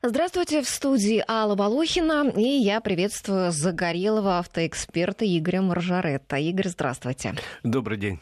[0.00, 6.36] Здравствуйте, в студии Алла Волохина, и я приветствую загорелого автоэксперта Игоря Маржаретта.
[6.36, 7.34] Игорь, здравствуйте.
[7.64, 8.20] Добрый день.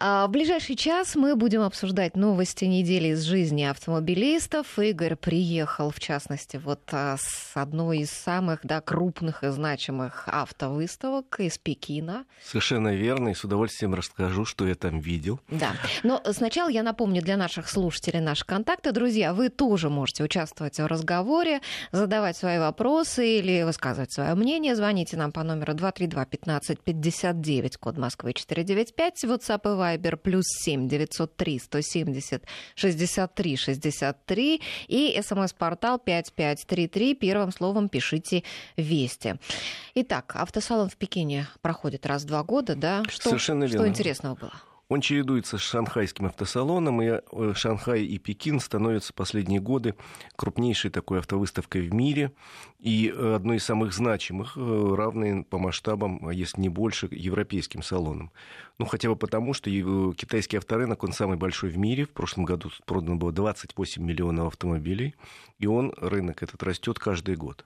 [0.00, 4.78] А, в ближайший час мы будем обсуждать новости недели из жизни автомобилистов.
[4.78, 11.38] Игорь приехал, в частности, вот а, с одной из самых да, крупных и значимых автовыставок
[11.40, 12.24] из Пекина.
[12.44, 15.40] Совершенно верно, и с удовольствием расскажу, что я там видел.
[15.48, 15.72] Да,
[16.02, 18.92] но сначала я напомню для наших слушателей наши контакты.
[18.92, 21.60] Друзья, вы тоже можете участвовать в разговоре,
[21.92, 24.74] задавать свои вопросы или высказывать свое мнение.
[24.74, 30.88] Звоните нам по номеру 232 15 59, код Москвы 495, WhatsApp и Viber плюс 7
[30.88, 37.14] 903 170 63 63 и смс-портал 5533.
[37.14, 38.42] Первым словом пишите
[38.76, 39.36] «Вести».
[39.94, 43.02] Итак, автосалон в Пекине проходит раз в два года, да?
[43.08, 43.78] Что, Совершенно верно.
[43.78, 44.52] Что интересного было?
[44.92, 49.94] Он чередуется с шанхайским автосалоном, и э, Шанхай и Пекин становятся последние годы
[50.36, 52.34] крупнейшей такой автовыставкой в мире
[52.78, 57.82] и э, одной из самых значимых, э, равной по масштабам, а если не больше, европейским
[57.82, 58.32] салонам.
[58.76, 59.70] Ну, хотя бы потому, что
[60.12, 62.04] китайский авторынок, он самый большой в мире.
[62.04, 65.14] В прошлом году продано было 28 миллионов автомобилей,
[65.58, 67.64] и он, рынок этот, растет каждый год.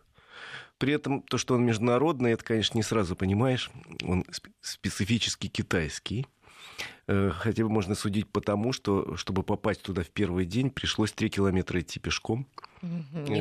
[0.78, 3.70] При этом то, что он международный, это, конечно, не сразу понимаешь.
[4.05, 4.24] Он
[4.61, 6.27] специфически китайский.
[7.08, 11.12] Э, хотя бы можно судить по тому, что, чтобы попасть туда в первый день, пришлось
[11.12, 12.46] три километра идти пешком.
[12.82, 13.32] Угу,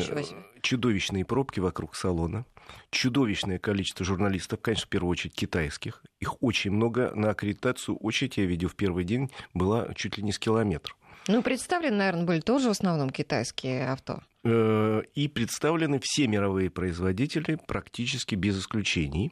[0.61, 2.45] Чудовищные пробки вокруг салона.
[2.89, 6.03] Чудовищное количество журналистов, конечно, в первую очередь китайских.
[6.19, 7.11] Их очень много.
[7.15, 10.95] На аккредитацию очередь, я видел в первый день, была чуть ли не с километр.
[11.27, 14.21] Ну, представлены, наверное, были тоже в основном китайские авто.
[14.43, 19.31] Э, и представлены все мировые производители практически без исключений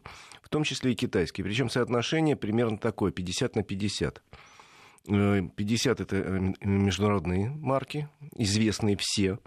[0.54, 1.44] том числе и китайские.
[1.44, 4.22] Причем соотношение примерно такое, 50 на 50.
[5.06, 9.40] 50 э, это э, международные марки, известные все,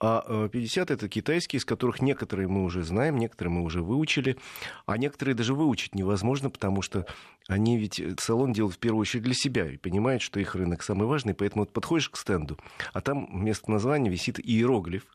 [0.00, 4.38] а 50 э, это китайские, из которых некоторые мы уже знаем, некоторые мы уже выучили,
[4.86, 7.06] а некоторые даже выучить невозможно, потому что
[7.46, 11.06] они ведь салон делают в первую очередь для себя и понимают, что их рынок самый
[11.06, 12.58] важный, поэтому вот подходишь к стенду,
[12.94, 15.06] а там вместо названия висит иероглиф,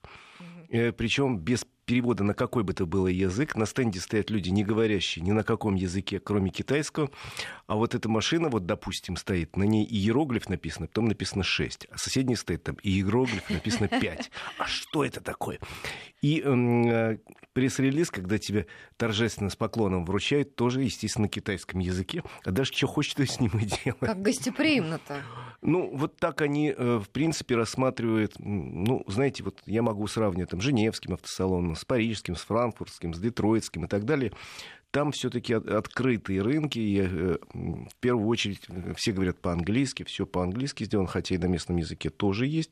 [0.69, 3.55] причем без перевода на какой бы то было язык.
[3.55, 7.09] На стенде стоят люди, не говорящие ни на каком языке, кроме китайского.
[7.67, 11.87] А вот эта машина, вот, допустим, стоит, на ней иероглиф написано, потом написано 6.
[11.91, 14.31] А соседний стоит там иероглиф написано 5.
[14.57, 15.59] А что это такое?
[16.21, 17.17] И э,
[17.53, 18.67] пресс-релиз, когда тебе
[18.97, 22.23] торжественно с поклоном вручают, тоже, естественно, на китайском языке.
[22.45, 23.97] А даже что хочешь, то с ним и делай.
[23.99, 25.21] Как гостеприимно-то.
[25.61, 30.61] Ну, вот так они, э, в принципе, рассматривают, ну, знаете, вот я могу сравнивать там
[30.61, 34.31] Женевским автосалоном, с Парижским, с Франкфуртским, с Детройтским и так далее
[34.93, 36.77] там все-таки открытые рынки.
[36.77, 41.77] И, э, в первую очередь все говорят по-английски, все по-английски сделано, хотя и на местном
[41.77, 42.69] языке тоже есть.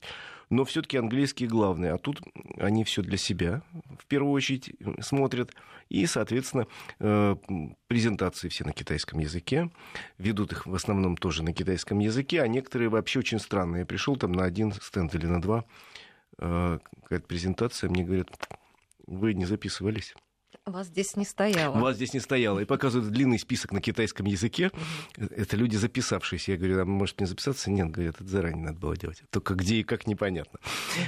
[0.51, 1.91] Но все-таки английский главный.
[1.91, 2.21] А тут
[2.57, 3.63] они все для себя
[3.97, 5.55] в первую очередь смотрят.
[5.89, 6.67] И, соответственно,
[6.99, 7.35] э,
[7.87, 9.71] презентации все на китайском языке.
[10.19, 12.43] Ведут их в основном тоже на китайском языке.
[12.43, 13.79] А некоторые вообще очень странные.
[13.79, 15.65] Я пришел там на один стенд или на два.
[16.37, 17.89] Э, какая-то презентация.
[17.89, 18.29] Мне говорят,
[19.07, 20.13] вы не записывались.
[20.65, 21.79] Вас здесь не стояло.
[21.79, 22.59] Вас здесь не стояло.
[22.59, 24.69] И показывают длинный список на китайском языке.
[25.17, 26.51] Это люди записавшиеся.
[26.51, 27.71] Я говорю, а может не записаться?
[27.71, 29.23] Нет, говорят, это заранее надо было делать.
[29.31, 30.59] Только где и как непонятно.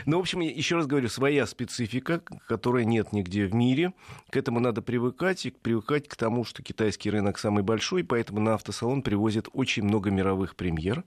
[0.05, 3.93] Ну, в общем, еще раз говорю, своя специфика, которой нет нигде в мире.
[4.31, 5.45] К этому надо привыкать.
[5.45, 10.09] И привыкать к тому, что китайский рынок самый большой, поэтому на автосалон привозят очень много
[10.09, 11.03] мировых премьер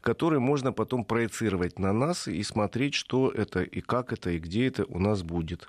[0.00, 4.66] которые можно потом проецировать на нас и смотреть, что это и как это и где
[4.66, 5.68] это у нас будет.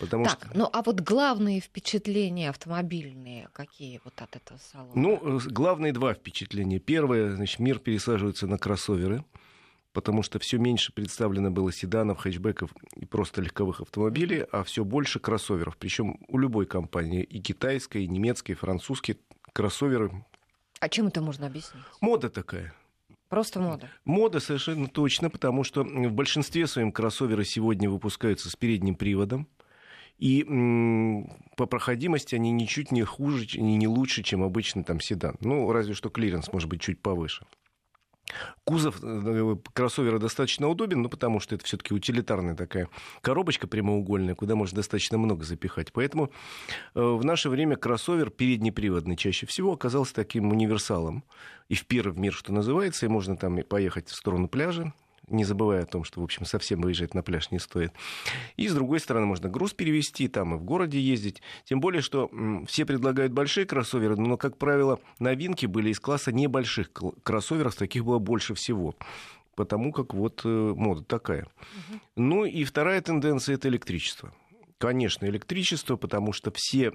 [0.00, 0.50] Потому так, что...
[0.54, 4.92] ну а вот главные впечатления автомобильные какие вот от этого салона?
[4.94, 6.78] Ну, э, главные два впечатления.
[6.78, 9.24] Первое, значит, мир пересаживается на кроссоверы,
[9.92, 15.20] потому что все меньше представлено было седанов, хэтчбеков и просто легковых автомобилей, а все больше
[15.20, 15.76] кроссоверов.
[15.76, 19.20] Причем у любой компании, и китайской, и немецкой, и французской,
[19.52, 20.24] кроссоверы.
[20.80, 21.84] А чем это можно объяснить?
[22.00, 22.72] Мода такая.
[23.28, 23.88] Просто мода.
[24.06, 29.46] Мода совершенно точно, потому что в большинстве своем кроссоверы сегодня выпускаются с передним приводом.
[30.20, 30.44] И
[31.56, 35.36] по проходимости они ничуть не хуже, не, лучше, чем обычный там седан.
[35.40, 37.46] Ну, разве что клиренс может быть чуть повыше.
[38.64, 42.88] Кузов э, кроссовера достаточно удобен, ну, потому что это все-таки утилитарная такая
[43.22, 45.92] коробочка прямоугольная, куда можно достаточно много запихать.
[45.92, 46.30] Поэтому
[46.94, 51.24] э, в наше время кроссовер переднеприводный чаще всего оказался таким универсалом.
[51.68, 54.92] И в первый мир, что называется, и можно там поехать в сторону пляжа,
[55.30, 57.92] не забывая о том, что, в общем, совсем выезжать на пляж не стоит.
[58.56, 61.40] И, с другой стороны, можно груз перевести, там и в городе ездить.
[61.64, 62.30] Тем более, что
[62.66, 66.90] все предлагают большие кроссоверы, но, как правило, новинки были из класса небольших
[67.22, 68.94] кроссоверов, таких было больше всего.
[69.60, 71.42] потому как вот мода такая.
[71.42, 72.00] Угу.
[72.16, 74.32] Ну и вторая тенденция это электричество.
[74.80, 76.90] Конечно, электричество, потому что все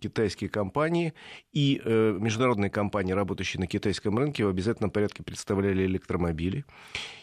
[0.00, 1.12] китайские компании
[1.52, 6.64] и э, международные компании, работающие на китайском рынке, в обязательном порядке представляли электромобили,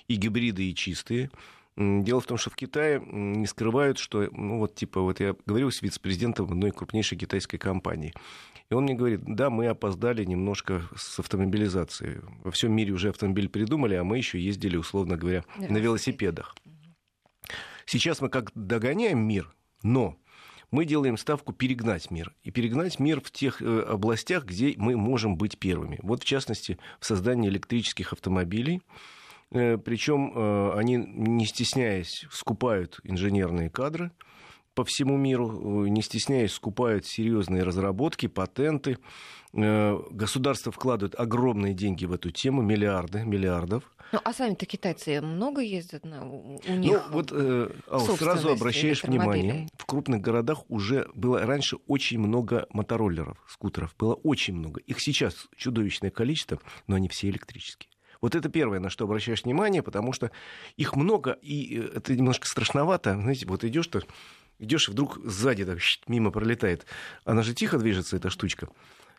[0.07, 1.31] и гибриды, и чистые.
[1.75, 5.71] Дело в том, что в Китае не скрывают, что, ну вот типа, вот я говорил
[5.71, 8.13] с вице-президентом одной крупнейшей китайской компании.
[8.69, 12.21] И он мне говорит, да, мы опоздали немножко с автомобилизацией.
[12.43, 16.55] Во всем мире уже автомобиль придумали, а мы еще ездили, условно говоря, на велосипедах.
[17.87, 19.51] Сейчас мы как догоняем мир,
[19.83, 20.17] но
[20.71, 22.33] мы делаем ставку перегнать мир.
[22.43, 25.99] И перегнать мир в тех э, областях, где мы можем быть первыми.
[26.01, 28.81] Вот, в частности, в создании электрических автомобилей.
[29.51, 34.11] Э, Причем э, они, не стесняясь, скупают инженерные кадры
[34.73, 38.97] по всему миру, не стесняясь, скупают серьезные разработки, патенты.
[39.53, 43.83] Государство вкладывает огромные деньги в эту тему, миллиарды, миллиардов.
[44.11, 46.91] Ну, а сами-то китайцы много ездят на, у ну, них?
[46.91, 47.71] Ну, вот э,
[48.17, 54.53] сразу обращаешь внимание, в крупных городах уже было раньше очень много мотороллеров, скутеров, было очень
[54.53, 54.81] много.
[54.81, 57.89] Их сейчас чудовищное количество, но они все электрические.
[58.21, 60.31] Вот это первое, на что обращаешь внимание, потому что
[60.77, 63.19] их много, и э, это немножко страшновато.
[63.19, 64.01] Знаете, вот идешь то
[64.63, 66.85] идешь, и вдруг сзади так, мимо пролетает.
[67.25, 68.69] Она же тихо движется, эта штучка.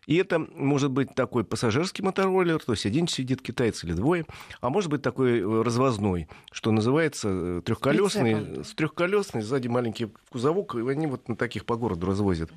[0.07, 4.27] И это может быть такой пассажирский мотороллер, то есть один сидит китайец или двое,
[4.61, 10.75] а может быть такой э, развозной, что называется э, трехколесный, с трехколесный, сзади маленький кузовок,
[10.75, 12.51] и они вот на таких по городу развозят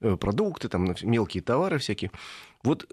[0.00, 2.12] э, продукты, там мелкие товары всякие.
[2.62, 2.86] Вот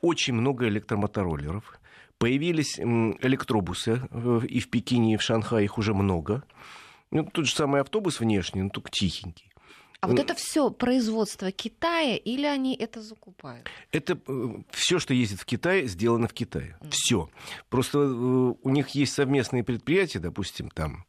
[0.00, 1.78] очень много электромотороллеров.
[2.18, 4.02] Появились электробусы
[4.46, 6.44] и в Пекине, и в Шанхае их уже много.
[7.10, 9.50] Ну, тот же самый автобус внешний, но только тихенький.
[10.00, 13.68] А вот это все производство Китая или они это закупают?
[13.92, 16.78] Это э, все, что ездит в Китай, сделано в Китае.
[16.80, 16.88] Mm.
[16.90, 17.30] Все.
[17.68, 21.04] Просто э, у них есть совместные предприятия, допустим, там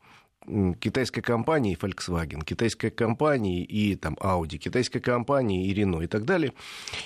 [0.79, 6.53] китайской компании Volkswagen, китайской компании и там Audi, китайской компании и Renault и так далее.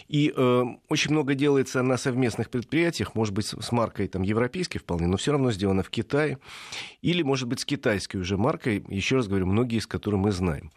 [0.08, 5.08] И э, очень много делается на совместных предприятиях, может быть, с маркой там европейской вполне,
[5.08, 6.40] но все равно сделано в Китае.
[7.02, 10.72] Или, может быть, с китайской уже маркой, еще раз говорю, многие из которых мы знаем.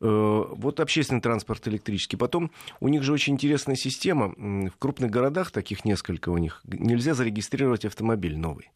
[0.00, 2.16] Э, вот общественный транспорт электрический.
[2.16, 2.50] Потом
[2.80, 4.34] у них же очень интересная система.
[4.36, 8.70] В крупных городах, таких несколько у них, нельзя зарегистрировать автомобиль новый.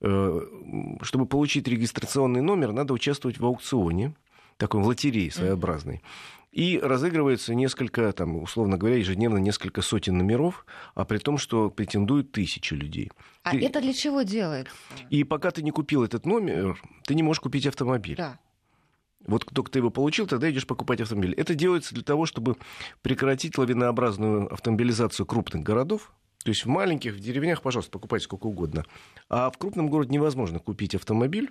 [0.00, 0.40] Э,
[1.02, 4.14] чтобы получить регистрационный номер, надо участвовать в аукционе,
[4.56, 6.02] такой в лотерее своеобразной.
[6.52, 12.30] И разыгрывается несколько, там, условно говоря, ежедневно несколько сотен номеров, а при том, что претендуют
[12.30, 13.10] тысячи людей.
[13.42, 13.64] А ты...
[13.64, 14.72] это для чего делается?
[15.10, 18.16] И пока ты не купил этот номер, ты не можешь купить автомобиль.
[18.16, 18.38] Да.
[19.26, 21.34] Вот только ты его получил, тогда идешь покупать автомобиль.
[21.34, 22.56] Это делается для того, чтобы
[23.02, 26.12] прекратить лавинообразную автомобилизацию крупных городов.
[26.44, 28.84] То есть в маленьких, в деревнях, пожалуйста, покупайте сколько угодно.
[29.28, 31.50] А в крупном городе невозможно купить автомобиль,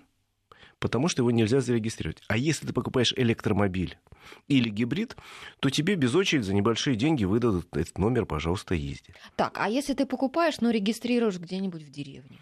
[0.77, 2.21] потому что его нельзя зарегистрировать.
[2.27, 3.97] А если ты покупаешь электромобиль
[4.47, 5.17] или гибрид,
[5.59, 9.15] то тебе без очереди за небольшие деньги выдадут этот номер, пожалуйста, езди.
[9.35, 12.37] Так, а если ты покупаешь, но регистрируешь где-нибудь в деревне?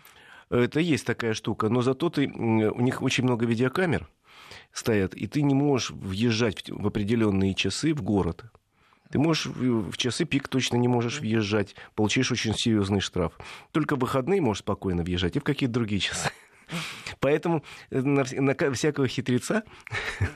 [0.50, 4.10] Это есть такая штука, но зато ты, у них очень много видеокамер,
[4.74, 8.44] стоят, и ты не можешь въезжать в определенные часы в город.
[9.12, 13.38] Ты можешь в часы пик точно не можешь въезжать, получаешь очень серьезный штраф.
[13.72, 16.32] Только в выходные можешь спокойно въезжать и в какие-то другие часы.
[17.20, 19.64] Поэтому э, на, на всякого хитреца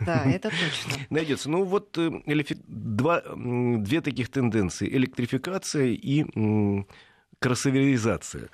[0.02, 1.06] да, это точно.
[1.10, 1.50] найдется.
[1.50, 2.12] Ну вот э,
[2.68, 4.88] два, две таких тенденции.
[4.90, 6.26] Электрификация и
[7.40, 8.50] кроссоверизация.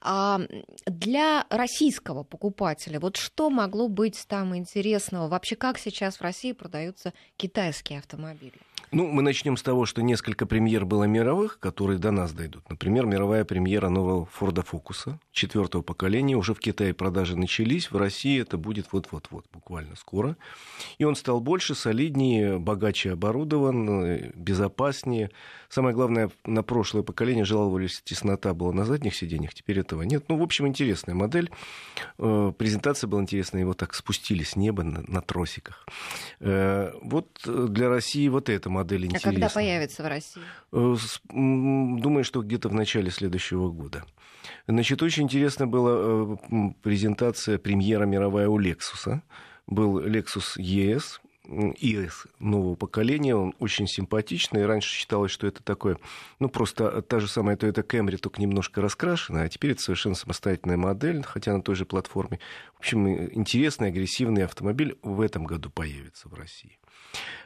[0.00, 0.40] А
[0.86, 5.28] для российского покупателя, вот что могло быть там интересного?
[5.28, 8.60] Вообще, как сейчас в России продаются китайские автомобили?
[8.94, 12.70] Ну, мы начнем с того, что несколько премьер было мировых, которые до нас дойдут.
[12.70, 16.36] Например, мировая премьера нового Форда Фокуса четвертого поколения.
[16.36, 20.36] Уже в Китае продажи начались, в России это будет вот-вот-вот, буквально скоро.
[20.98, 25.32] И он стал больше, солиднее, богаче оборудован, безопаснее.
[25.68, 30.26] Самое главное, на прошлое поколение жаловались, теснота была на задних сиденьях, теперь этого нет.
[30.28, 31.50] Ну, в общем, интересная модель.
[32.18, 35.84] Э, презентация была интересная, его так спустили с неба на, на тросиках.
[36.38, 39.30] Э, вот для России вот эта модель интересна.
[39.30, 40.42] А когда появится в России?
[40.72, 40.96] Э,
[41.30, 44.04] думаю, что где-то в начале следующего года.
[44.66, 46.36] Значит, очень интересно была
[46.82, 49.20] презентация премьера мировая у Lexus.
[49.66, 54.66] Был Lexus ES, ИС нового поколения, он очень симпатичный.
[54.66, 55.98] Раньше считалось, что это такое,
[56.38, 60.76] ну, просто та же самая Toyota Camry, только немножко раскрашена, а теперь это совершенно самостоятельная
[60.76, 62.40] модель, хотя на той же платформе.
[62.74, 66.78] В общем, интересный, агрессивный автомобиль в этом году появится в России.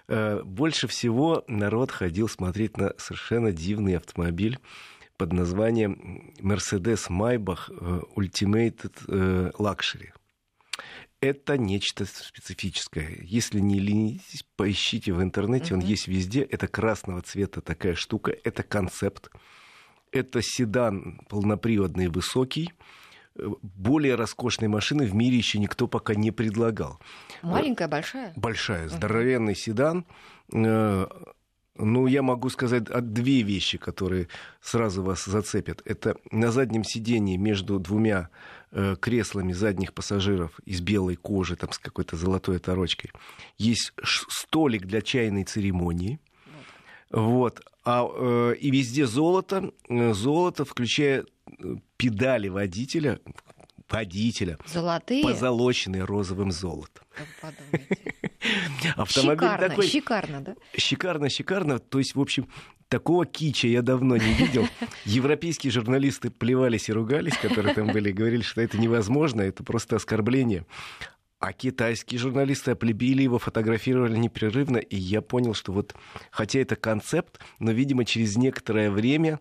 [0.09, 4.59] Э, больше всего народ ходил смотреть на совершенно дивный автомобиль
[5.17, 10.11] под названием Mercedes Maybach э, Ultimate э, Luxury.
[11.21, 13.19] Это нечто специфическое.
[13.23, 15.79] Если не ленитесь, поищите в интернете, uh-huh.
[15.79, 16.43] он есть везде.
[16.43, 19.31] Это красного цвета такая штука, это концепт.
[20.13, 22.73] Это седан полноприводный, высокий
[23.63, 27.01] более роскошной машины в мире еще никто пока не предлагал.
[27.43, 28.33] Маленькая, большая?
[28.37, 30.05] Большая, здоровенный седан.
[30.53, 31.07] Э,
[31.77, 34.29] ну, я могу сказать две вещи, которые
[34.61, 35.81] сразу вас зацепят.
[35.85, 38.31] Это на заднем сидении между двумя
[38.73, 43.13] э, креслами задних пассажиров из белой кожи, там с какой-то золотой оторочкой,
[43.57, 46.21] есть столик для чайной церемонии.
[47.11, 47.63] Вот.
[47.85, 51.25] А, э, и везде золото, золото, включая
[51.97, 53.21] педали водителя,
[53.89, 55.23] водителя, Золотые?
[55.23, 57.05] позолоченные розовым золотом.
[58.97, 59.87] Автомобиль шикарно, такой...
[59.87, 60.57] Шикарно, да?
[60.77, 61.79] Шикарно, шикарно.
[61.79, 62.49] То есть, в общем,
[62.89, 64.67] такого кича я давно не видел.
[65.05, 70.67] Европейские журналисты плевались и ругались, которые там были, говорили, что это невозможно, это просто оскорбление.
[71.41, 75.95] А китайские журналисты оплебили его, фотографировали непрерывно, и я понял, что вот,
[76.33, 79.39] хотя это концепт, но, видимо, через некоторое время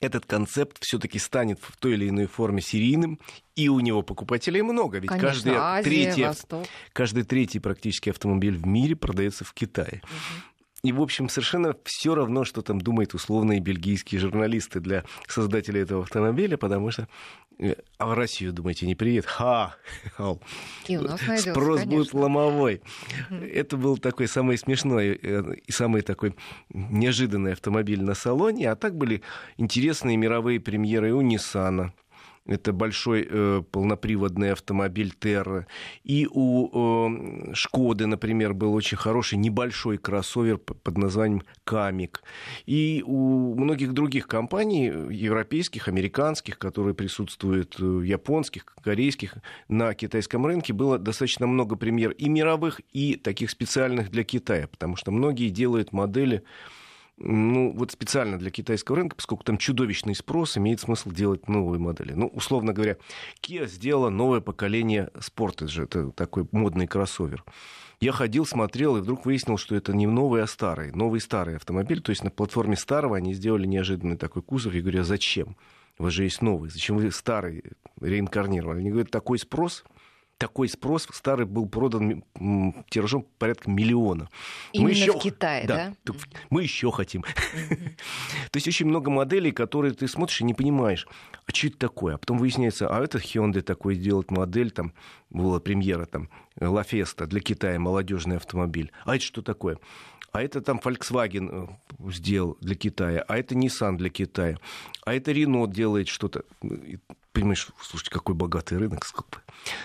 [0.00, 3.18] этот концепт все-таки станет в той или иной форме серийным,
[3.56, 6.66] и у него покупателей много, ведь Конечно, каждый, Азия, третий, Восток.
[6.92, 10.02] каждый третий практически автомобиль в мире продается в Китае.
[10.04, 10.59] Угу.
[10.82, 16.02] И, в общем, совершенно все равно, что там думают условные бельгийские журналисты для создателей этого
[16.02, 17.06] автомобиля, потому что
[17.58, 19.26] э, а в Россию, думаете, не приедет?
[19.26, 19.76] Ха!
[20.88, 21.98] И у нас найдется, Спрос конечно.
[21.98, 22.82] будет ломовой.
[23.30, 26.34] Это был такой самый смешной э, и самый такой
[26.72, 28.70] неожиданный автомобиль на салоне.
[28.70, 29.22] А так были
[29.58, 31.92] интересные мировые премьеры у Ниссана.
[32.50, 35.68] Это большой э, полноприводный автомобиль Терра.
[36.02, 36.66] И у
[37.48, 42.24] э, Шкоды, например, был очень хороший небольшой кроссовер под названием Камик.
[42.66, 49.36] И у многих других компаний, европейских, американских, которые присутствуют, э, японских, корейских,
[49.68, 54.96] на китайском рынке было достаточно много премьер и мировых, и таких специальных для Китая, потому
[54.96, 56.42] что многие делают модели
[57.20, 62.12] ну, вот специально для китайского рынка, поскольку там чудовищный спрос, имеет смысл делать новые модели.
[62.12, 62.96] Ну, условно говоря,
[63.42, 67.44] Kia сделала новое поколение Sportage, это такой модный кроссовер.
[68.00, 70.90] Я ходил, смотрел, и вдруг выяснил, что это не новый, а старый.
[70.92, 72.00] Новый старый автомобиль.
[72.00, 74.72] То есть на платформе старого они сделали неожиданный такой кузов.
[74.72, 75.54] Я говорю, а зачем?
[75.98, 76.70] У вас же есть новый.
[76.70, 77.62] Зачем вы старый
[78.00, 78.78] реинкарнировали?
[78.78, 79.84] Они говорят, такой спрос–
[80.40, 81.06] такой спрос.
[81.12, 82.24] Старый был продан
[82.88, 84.28] тиражом порядка миллиона.
[84.72, 85.12] Именно мы еще...
[85.12, 85.94] в Китае, да?
[86.04, 86.14] да?
[86.48, 87.22] Мы еще хотим.
[88.50, 91.06] То есть очень много моделей, которые ты смотришь и не понимаешь,
[91.46, 92.14] а что это такое?
[92.14, 94.94] А потом выясняется, а это Hyundai такой делает модель, там
[95.28, 98.90] была премьера, там, La Fiesta для Китая, молодежный автомобиль.
[99.04, 99.78] А это что такое?
[100.32, 101.68] а это там Volkswagen
[101.98, 104.58] э, сделал для Китая, а это Nissan для Китая,
[105.04, 106.44] а это Renault делает что-то
[107.32, 109.04] понимаешь, слушайте, какой богатый рынок.
[109.04, 109.42] Сколько.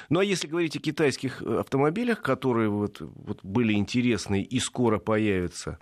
[0.10, 5.00] Ну, а если говорить о китайских э, автомобилях, которые вот, вот были интересны и скоро
[5.00, 5.80] появятся,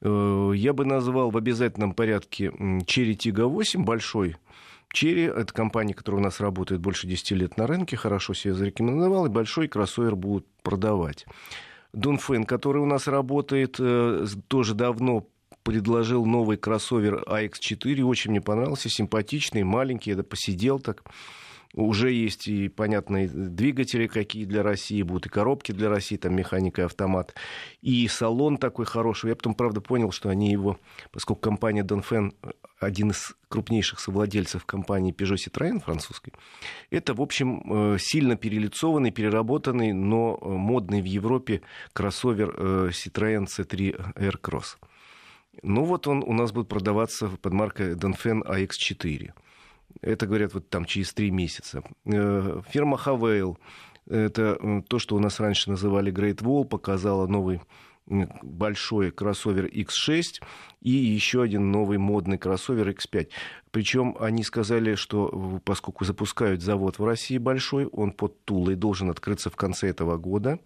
[0.00, 4.36] э, я бы назвал в обязательном порядке Cherry Tiggo 8, большой
[4.94, 9.26] Cherry, это компания, которая у нас работает больше 10 лет на рынке, хорошо себя зарекомендовал,
[9.26, 11.26] и большой кроссовер будут продавать.
[11.92, 15.26] Дунфен, который у нас работает э, тоже давно,
[15.66, 18.00] предложил новый кроссовер AX4.
[18.02, 20.12] Очень мне понравился, симпатичный, маленький.
[20.12, 21.02] Я посидел так.
[21.74, 26.82] Уже есть и понятные двигатели, какие для России будут, и коробки для России, там механика
[26.82, 27.34] и автомат.
[27.82, 29.30] И салон такой хороший.
[29.30, 30.78] Я потом, правда, понял, что они его,
[31.10, 32.32] поскольку компания Донфен
[32.78, 36.32] один из крупнейших совладельцев компании Peugeot Citroën французской,
[36.90, 43.46] это, в общем, э, сильно перелицованный, переработанный, но э, модный в Европе кроссовер э, Citroën
[43.46, 44.76] C3 Aircross.
[45.62, 49.32] Ну вот он у нас будет продаваться под маркой Донфен AX4.
[50.02, 51.82] Это, говорят, вот там через три месяца.
[52.04, 53.58] Э, фирма Хавейл,
[54.08, 57.60] это то, что у нас раньше называли Great Wall, показала новый
[58.06, 60.42] большой кроссовер X6
[60.80, 63.28] и еще один новый модный кроссовер X5.
[63.72, 69.50] Причем они сказали, что поскольку запускают завод в России большой, он под Тулой должен открыться
[69.50, 70.60] в конце этого года.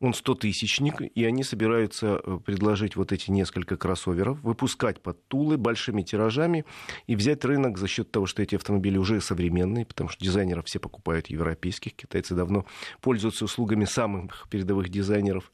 [0.00, 6.00] Он 100-тысячник, и они собираются э, предложить вот эти несколько кроссоверов, выпускать под Тулы большими
[6.00, 6.64] тиражами
[7.06, 10.78] и взять рынок за счет того, что эти автомобили уже современные, потому что дизайнеров все
[10.78, 12.64] покупают европейских, китайцы давно
[13.02, 15.52] пользуются услугами самых передовых дизайнеров.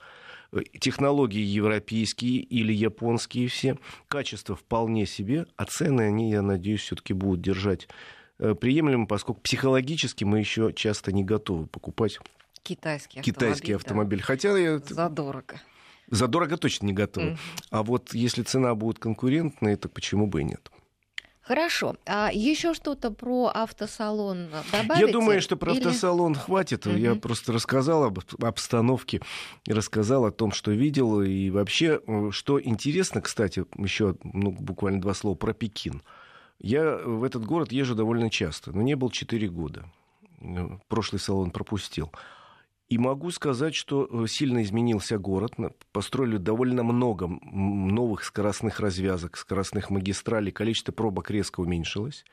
[0.53, 7.15] Э, технологии европейские или японские все, качество вполне себе, а цены они, я надеюсь, все-таки
[7.15, 7.89] будут держать.
[8.39, 12.21] Э, приемлемо, поскольку психологически мы еще часто не готовы покупать
[12.67, 13.35] Китайский автомобиль.
[13.35, 14.19] Китайский автомобиль.
[14.19, 14.25] Да.
[14.25, 14.79] Хотя я...
[14.79, 15.61] Задорого.
[16.09, 17.25] Задорого точно не готов.
[17.25, 17.39] Mm.
[17.71, 20.71] А вот если цена будет конкурентной, то почему бы и нет?
[21.47, 21.95] Хорошо.
[22.07, 25.01] А еще что-то про автосалон добавить?
[25.01, 25.79] Я думаю, что про или...
[25.79, 26.89] автосалон хватит.
[26.89, 26.97] Угу.
[26.97, 29.21] Я просто рассказал об обстановке,
[29.69, 31.23] рассказал о том, что видел.
[31.23, 32.01] И вообще,
[32.33, 36.03] что интересно, кстати, еще ну, буквально два слова про Пекин.
[36.59, 39.85] Я в этот город езжу довольно часто, но не был 4 года.
[40.41, 42.11] Э, прошлый салон пропустил.
[42.89, 45.55] И могу сказать, что э, сильно изменился город.
[45.93, 50.53] Построили довольно много новых скоростных развязок, скоростных магистралей.
[50.53, 52.25] Количество пробок резко уменьшилось.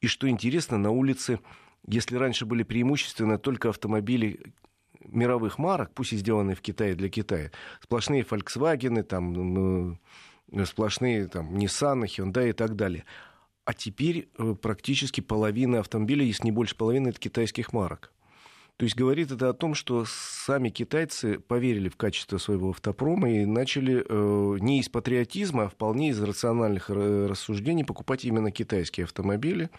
[0.00, 1.40] И что интересно, на улице,
[1.86, 4.54] если раньше были преимущественно только автомобили
[5.04, 7.50] мировых марок, пусть и сделанные в Китае для Китая,
[7.82, 9.98] сплошные Volkswagen, там,
[10.52, 13.04] э, сплошные там, Nissan, Hyundai и так далее.
[13.64, 18.12] А теперь э, практически половина автомобилей, если не больше половины, это китайских марок.
[18.76, 23.44] То есть говорит это о том, что сами китайцы поверили в качество своего автопрома и
[23.44, 29.70] начали э, не из патриотизма, а вполне из рациональных рассуждений покупать именно китайские автомобили.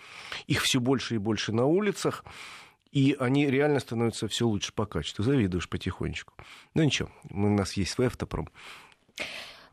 [0.48, 2.24] Их все больше и больше на улицах.
[2.92, 5.24] И они реально становятся все лучше по качеству.
[5.24, 6.34] Завидуешь потихонечку.
[6.76, 8.50] Ну ничего, у нас есть свой автопром.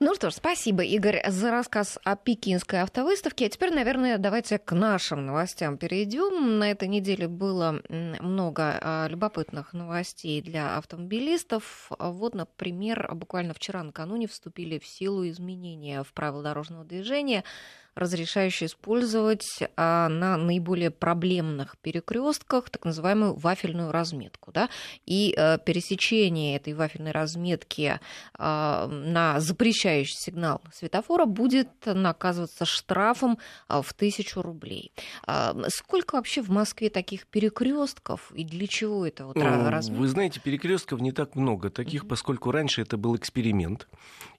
[0.02, 3.44] Ну что ж, спасибо, Игорь, за рассказ о пекинской автовыставке.
[3.44, 6.58] А теперь, наверное, давайте к нашим новостям перейдем.
[6.58, 11.92] На этой неделе было много а, любопытных новостей для автомобилистов.
[11.98, 17.44] Вот, например, буквально вчера накануне вступили в силу изменения в правила дорожного движения
[17.94, 24.52] разрешающий использовать а, на наиболее проблемных перекрестках так называемую вафельную разметку.
[24.52, 24.68] Да?
[25.06, 28.00] И а, пересечение этой вафельной разметки
[28.34, 34.92] а, на запрещающий сигнал светофора будет наказываться штрафом а, в тысячу рублей.
[35.26, 40.00] А, сколько вообще в Москве таких перекрестков и для чего это вот разметка?
[40.00, 42.08] Вы знаете, перекрестков не так много таких, mm-hmm.
[42.08, 43.88] поскольку раньше это был эксперимент.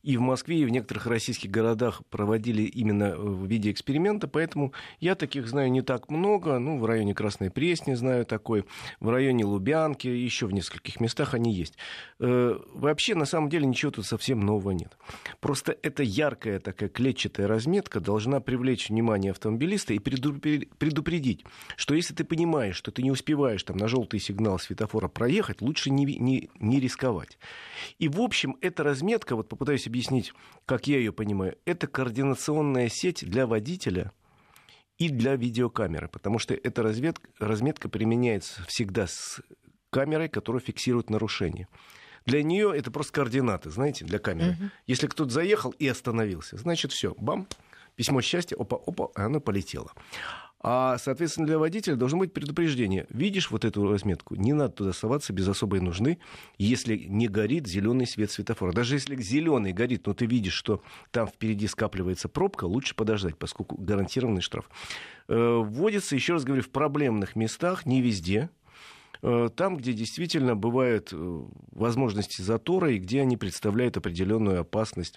[0.03, 5.15] И в Москве, и в некоторых российских городах проводили именно в виде эксперимента, поэтому я
[5.15, 6.57] таких знаю не так много.
[6.57, 8.65] Ну, в районе Красной Пресни знаю такой,
[8.99, 11.77] в районе Лубянки, еще в нескольких местах они есть.
[12.19, 14.97] Э, вообще, на самом деле, ничего тут совсем нового нет.
[15.39, 22.23] Просто эта яркая такая клетчатая разметка должна привлечь внимание автомобилиста и предупредить, что если ты
[22.23, 26.79] понимаешь, что ты не успеваешь там на желтый сигнал светофора проехать, лучше не, не, не
[26.79, 27.37] рисковать.
[27.99, 30.33] И, в общем, эта разметка, вот попытаюсь объяснить,
[30.65, 34.13] как я ее понимаю, это координационная сеть для водителя
[34.97, 39.41] и для видеокамеры, потому что эта разметка, разметка применяется всегда с
[39.89, 41.67] камерой, которая фиксирует нарушение.
[42.25, 44.51] Для нее это просто координаты, знаете, для камеры.
[44.51, 44.69] Угу.
[44.87, 47.47] Если кто-то заехал и остановился, значит все, бам,
[47.95, 49.91] письмо счастья, опа, опа, оно полетело.
[50.63, 53.07] А, соответственно, для водителя должно быть предупреждение.
[53.09, 54.35] Видишь вот эту разметку?
[54.35, 56.19] Не надо туда соваться без особой нужны,
[56.59, 58.71] если не горит зеленый свет светофора.
[58.71, 63.75] Даже если зеленый горит, но ты видишь, что там впереди скапливается пробка, лучше подождать, поскольку
[63.75, 64.69] гарантированный штраф.
[65.27, 68.51] Э, вводится, еще раз говорю, в проблемных местах, не везде,
[69.23, 75.15] э, там, где действительно бывают э, возможности затора и где они представляют определенную опасность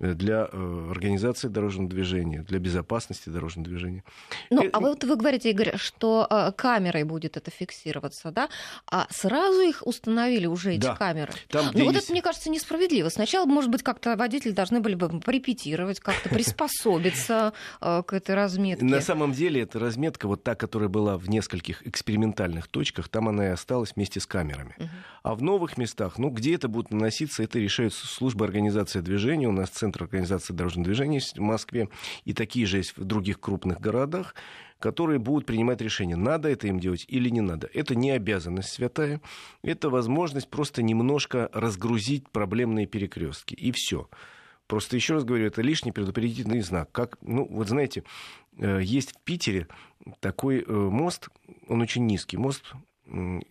[0.00, 4.02] для э, организации дорожного движения, для безопасности дорожного движения.
[4.48, 8.48] Ну, а вот вы говорите, Игорь, что э, камерой будет это фиксироваться, да?
[8.90, 10.96] А сразу их установили уже эти да.
[10.96, 11.34] камеры?
[11.48, 12.06] Там, ну, вот есть...
[12.06, 13.10] это, мне кажется, несправедливо.
[13.10, 18.84] Сначала, может быть, как-то водители должны были бы порепетировать, как-то приспособиться к этой разметке.
[18.84, 23.48] На самом деле, эта разметка, вот та, которая была в нескольких экспериментальных точках, там она
[23.48, 24.76] и осталась вместе с камерами.
[25.22, 29.46] А в новых местах, ну, где это будет наноситься, это решают службы организации движения.
[29.46, 31.88] У нас центр Центр организации дорожного движения в Москве,
[32.24, 34.36] и такие же есть в других крупных городах,
[34.78, 37.68] которые будут принимать решение, надо это им делать или не надо.
[37.74, 39.20] Это не обязанность святая,
[39.62, 44.08] это возможность просто немножко разгрузить проблемные перекрестки, и все.
[44.68, 46.92] Просто еще раз говорю, это лишний предупредительный знак.
[46.92, 48.04] Как, ну, вот знаете,
[48.58, 49.66] э, есть в Питере
[50.20, 51.30] такой э, мост,
[51.66, 52.62] он очень низкий, мост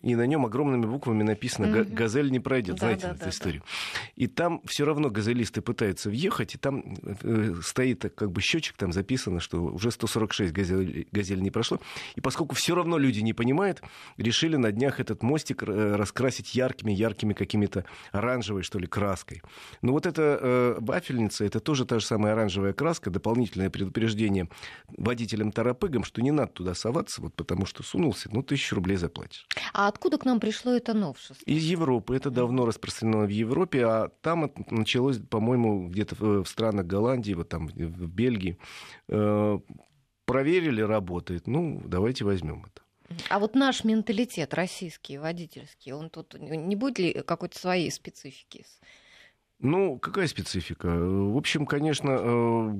[0.02, 1.84] и на нем огромными буквами написано.
[1.84, 2.76] «Газель не пройдет».
[2.76, 3.62] Да, Знаете да, эту да, историю?
[3.62, 4.00] Да.
[4.16, 8.92] И там все равно газелисты пытаются въехать, и там э, стоит как бы счетчик, там
[8.92, 11.80] записано, что уже 146 газель, газель не прошло.
[12.16, 13.82] И поскольку все равно люди не понимают,
[14.16, 19.42] решили на днях этот мостик э, раскрасить яркими-яркими какими-то оранжевой, что ли, краской.
[19.82, 24.48] Но вот эта э, вафельница, это тоже та же самая оранжевая краска, дополнительное предупреждение
[24.96, 29.46] водителям-торопыгам, что не надо туда соваться, вот потому что сунулся, ну, тысячу рублей заплатишь.
[29.72, 31.44] А откуда к нам пришло это новшество?
[31.44, 32.16] Из Европы.
[32.16, 37.48] Это давно распространено в Европе, а там это началось, по-моему, где-то в странах Голландии, вот
[37.48, 38.58] там в Бельгии.
[39.08, 39.58] Э,
[40.24, 41.46] проверили, работает.
[41.46, 42.82] Ну, давайте возьмем это.
[43.28, 48.64] А вот наш менталитет российский, водительский, он тут не будет ли какой-то своей специфики?
[49.58, 50.86] Ну, какая специфика?
[50.88, 52.74] В общем, конечно, э,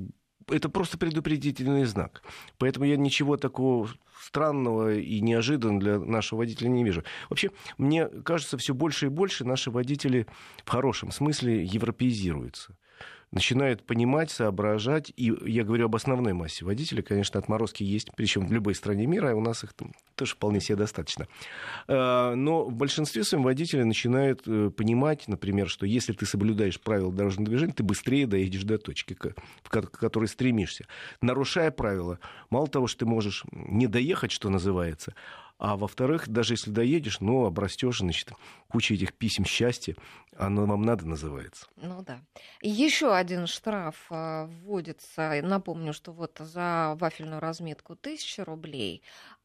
[0.47, 2.23] это просто предупредительный знак.
[2.57, 3.89] Поэтому я ничего такого
[4.21, 7.03] странного и неожиданного для нашего водителя не вижу.
[7.29, 10.27] Вообще, мне кажется, все больше и больше наши водители
[10.63, 12.77] в хорошем смысле европеизируются
[13.31, 15.11] начинают понимать, соображать.
[15.15, 17.03] И я говорю об основной массе водителей.
[17.03, 20.59] Конечно, отморозки есть, причем в любой стране мира, а у нас их там тоже вполне
[20.59, 21.27] себе достаточно.
[21.87, 27.11] А, но в большинстве своем водители начинают э, понимать, например, что если ты соблюдаешь правила
[27.11, 29.33] дорожного движения, ты быстрее доедешь до точки, к
[29.69, 30.85] которой стремишься.
[31.21, 35.15] Нарушая правила, мало того, что ты можешь не доехать, что называется,
[35.61, 38.31] а во-вторых, даже если доедешь, ну, обрастешь, значит,
[38.67, 39.95] куча этих писем счастья,
[40.35, 41.67] оно вам надо называется.
[41.75, 42.19] Ну да.
[42.63, 45.39] Еще один штраф а, вводится.
[45.43, 49.03] Напомню, что вот за вафельную разметку 1000 рублей,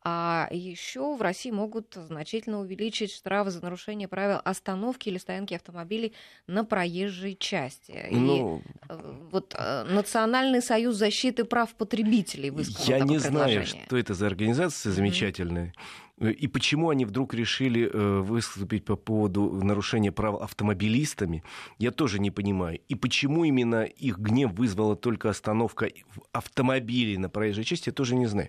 [0.09, 6.15] а еще в России могут значительно увеличить штрафы за нарушение правил остановки или стоянки автомобилей
[6.47, 8.07] на проезжей части.
[8.11, 13.99] Ну, И э, вот э, Национальный союз защиты прав потребителей высказал Я не знаю, что
[13.99, 15.75] это за организация замечательная.
[15.77, 21.43] Mm-hmm и почему они вдруг решили э, выступить по поводу нарушения прав автомобилистами,
[21.79, 22.81] я тоже не понимаю.
[22.89, 25.91] И почему именно их гнев вызвала только остановка
[26.33, 28.49] автомобилей на проезжей части, я тоже не знаю.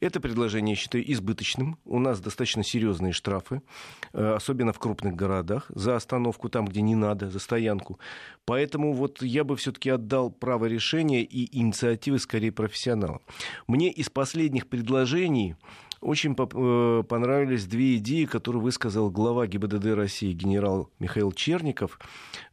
[0.00, 1.76] Это предложение я считаю избыточным.
[1.84, 3.62] У нас достаточно серьезные штрафы,
[4.12, 7.98] э, особенно в крупных городах, за остановку там, где не надо, за стоянку.
[8.44, 13.20] Поэтому вот я бы все-таки отдал право решения и инициативы скорее профессионалам.
[13.66, 15.56] Мне из последних предложений
[16.00, 21.98] очень э, понравились две идеи, которые высказал глава ГИБДД России генерал Михаил Черников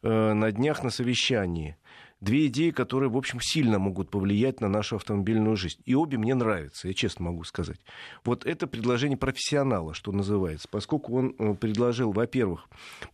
[0.02, 1.76] э, на днях на совещании.
[2.20, 5.82] Две идеи, которые, в общем, сильно могут повлиять на нашу автомобильную жизнь.
[5.84, 7.78] И обе мне нравятся, я честно могу сказать.
[8.24, 12.68] Вот это предложение профессионала, что называется, поскольку он э, предложил, во-первых,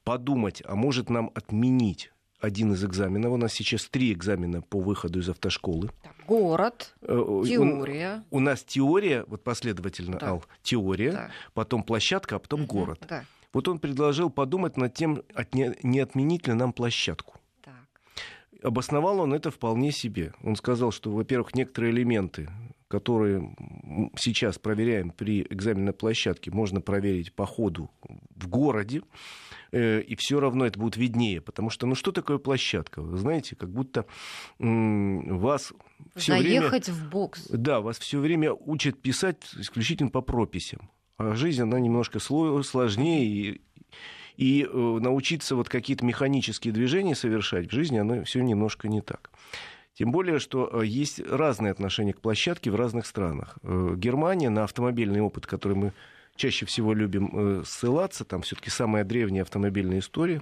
[0.05, 2.13] подумать, а может нам отменить
[2.43, 3.33] один из экзаменов.
[3.33, 5.91] У нас сейчас три экзамена по выходу из автошколы.
[6.03, 7.07] Так, город, э,
[7.47, 8.25] теория.
[8.31, 10.27] У, у нас теория, вот последовательно, да.
[10.27, 11.31] Ал, теория, да.
[11.55, 13.07] потом площадка, а потом угу, город.
[13.09, 13.25] Да.
[13.53, 17.37] Вот он предложил подумать над тем, не отменить ли нам площадку.
[17.63, 17.75] Так.
[18.63, 20.33] Обосновал он это вполне себе.
[20.43, 22.51] Он сказал, что, во-первых, некоторые элементы,
[22.89, 23.55] которые
[24.17, 27.89] сейчас проверяем при экзаменной площадке, можно проверить по ходу
[28.53, 29.03] городе.
[29.73, 33.01] Э, и все равно это будет виднее, потому что, ну что такое площадка?
[33.01, 34.05] Вы знаете, как будто
[34.59, 35.73] вас
[36.15, 37.01] все Заехать время...
[37.01, 37.49] в бокс.
[37.49, 40.91] Да, вас все время учат писать исключительно по прописям.
[41.17, 43.61] А жизнь, она немножко сложнее, и,
[44.37, 49.31] и э, научиться вот какие-то механические движения совершать в жизни, оно все немножко не так.
[49.95, 53.57] Тем более, что э, есть разные отношения к площадке в разных странах.
[53.63, 55.93] Германия на автомобильный опыт, который мы
[56.37, 60.41] чаще всего любим э, ссылаться, там все-таки самая древняя автомобильная история,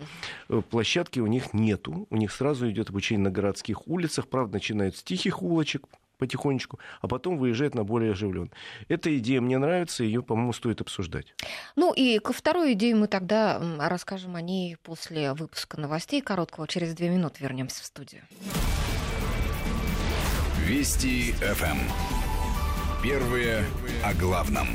[0.49, 4.97] э, площадки у них нету, у них сразу идет обучение на городских улицах, правда, начинают
[4.97, 5.87] с тихих улочек,
[6.21, 8.53] потихонечку, а потом выезжает на более оживлен.
[8.89, 11.35] Эта идея мне нравится, ее, по-моему, стоит обсуждать.
[11.75, 16.69] Ну и ко второй идее мы тогда расскажем о ней после выпуска новостей короткого.
[16.69, 18.23] Через две минуты вернемся в студию.
[20.67, 21.79] Вести ФМ.
[23.03, 23.65] Первые
[24.05, 24.69] о главном.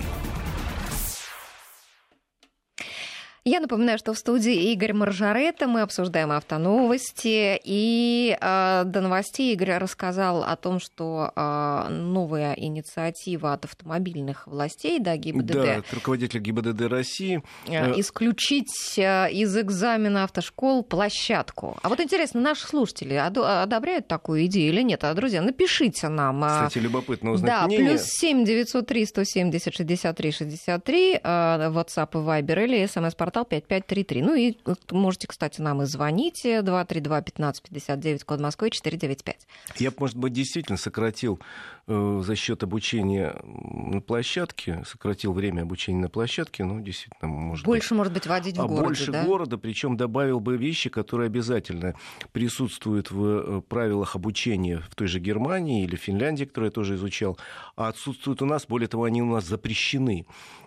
[3.48, 5.68] Я напоминаю, что в студии Игорь Маржарета.
[5.68, 7.62] Мы обсуждаем автоновости.
[7.64, 14.98] И э, до новостей Игорь рассказал о том, что э, новая инициатива от автомобильных властей,
[14.98, 15.54] да, ГИБДД.
[15.54, 17.44] Да, от руководителя ГИБДД России.
[17.68, 21.78] Э, исключить э, из экзамена автошкол площадку.
[21.84, 25.04] А вот интересно, наши слушатели одобряют такую идею или нет?
[25.04, 26.42] А, друзья, напишите нам.
[26.42, 27.90] Кстати, любопытно узнать да, мнение.
[27.90, 34.22] плюс 7 903 170 63 63, WhatsApp и Viber или смс-портал портал 5533.
[34.22, 34.58] Ну и
[34.92, 39.48] можете, кстати, нам и звонить 232-1559, код Москвы 495.
[39.78, 41.40] Я бы, может быть, действительно сократил
[41.88, 47.98] за счет обучения на площадке, сократил время обучения на площадке, ну, действительно, может Больше, быть,
[47.98, 49.24] может быть, водить в а городе, Больше да?
[49.24, 51.94] города, причем добавил бы вещи, которые обязательно
[52.32, 57.38] присутствуют в э, правилах обучения в той же Германии или Финляндии, которую я тоже изучал,
[57.76, 60.26] а отсутствуют у нас, более того, они у нас запрещены.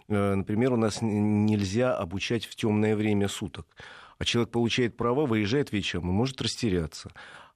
[0.08, 3.66] Э, например, у нас нельзя обучать в темное время суток.
[4.18, 7.10] А человек получает права, выезжает вечером и может растеряться.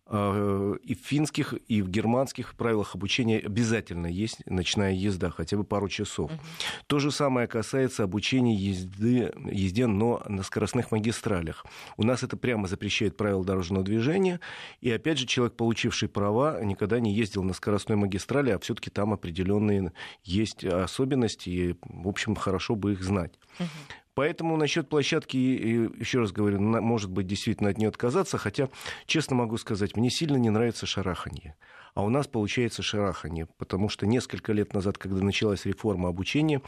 [0.07, 5.65] А, и в финских, и в германских правилах обучения обязательно есть ночная езда, хотя бы
[5.65, 6.31] пару часов.
[6.31, 6.41] Угу.
[6.87, 11.65] То же самое касается обучения езды, езде, но на скоростных магистралях.
[11.97, 14.41] У нас это прямо запрещает правила дорожного движения.
[14.81, 19.12] И опять же, человек, получивший права, никогда не ездил на скоростной магистрали, а все-таки там
[19.12, 19.93] определенные
[20.25, 23.38] есть особенности, и, в общем, хорошо бы их знать.
[23.59, 23.69] Угу.
[24.14, 28.68] Поэтому насчет площадки, еще раз говорю, может быть, действительно от нее отказаться, хотя,
[29.07, 31.57] честно могу сказать, мне сильно не нравится шараханье.
[31.94, 36.62] А у нас получается шараханье, потому что несколько лет назад, когда началась реформа обучения,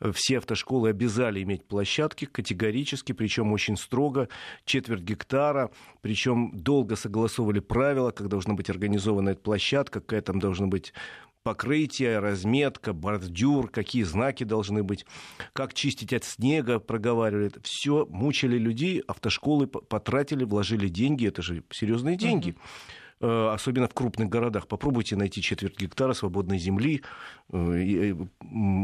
[0.00, 4.28] э, все автошколы обязали иметь площадки категорически, причем очень строго,
[4.64, 10.68] четверть гектара, причем долго согласовывали правила, как должна быть организована эта площадка, какая там должна
[10.68, 10.92] быть
[11.48, 15.06] покрытие, разметка, бордюр, какие знаки должны быть,
[15.54, 17.50] как чистить от снега, проговаривали.
[17.62, 22.50] Все мучили людей, автошколы потратили, вложили деньги, это же серьезные деньги.
[22.50, 22.56] Uh-huh
[23.20, 24.68] особенно в крупных городах.
[24.68, 27.02] Попробуйте найти четверть гектара свободной земли
[27.50, 28.16] э, и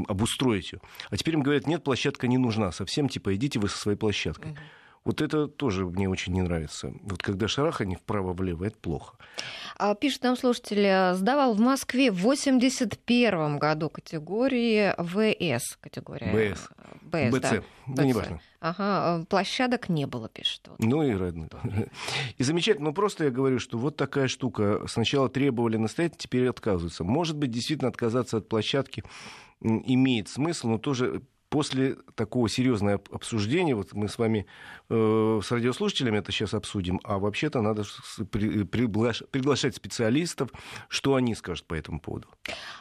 [0.09, 0.81] обустроить ее.
[1.09, 4.51] А теперь им говорят, нет, площадка не нужна совсем, типа идите вы со своей площадкой.
[4.51, 4.59] Uh-huh.
[5.05, 6.93] Вот это тоже мне очень не нравится.
[7.03, 9.17] Вот когда шарахание вправо-влево, это плохо.
[9.77, 15.77] А, пишет нам слушатель, сдавал в Москве в 81 году категории ВС.
[15.81, 16.55] Категория...
[16.55, 16.69] БС.
[17.03, 17.51] БС, БЦ.
[17.87, 18.03] Да.
[18.03, 18.41] Ну, неважно.
[18.61, 20.63] Ага, э, площадок не было, пишет.
[20.69, 20.79] Вот.
[20.79, 21.49] Ну и родно.
[22.39, 24.87] И замечательно, ну просто я говорю, что вот такая штука.
[24.87, 27.05] Сначала требовали настоять, теперь отказываются.
[27.05, 29.05] Может быть, действительно отказаться от площадки
[29.61, 31.23] имеет смысл, но тоже
[31.55, 34.45] после такого серьезного обсуждения, вот мы с вами
[34.91, 37.85] э, с радиослушателями это сейчас обсудим, а вообще-то надо
[38.33, 40.51] при, приглаш, приглашать специалистов,
[40.89, 42.27] что они скажут по этому поводу.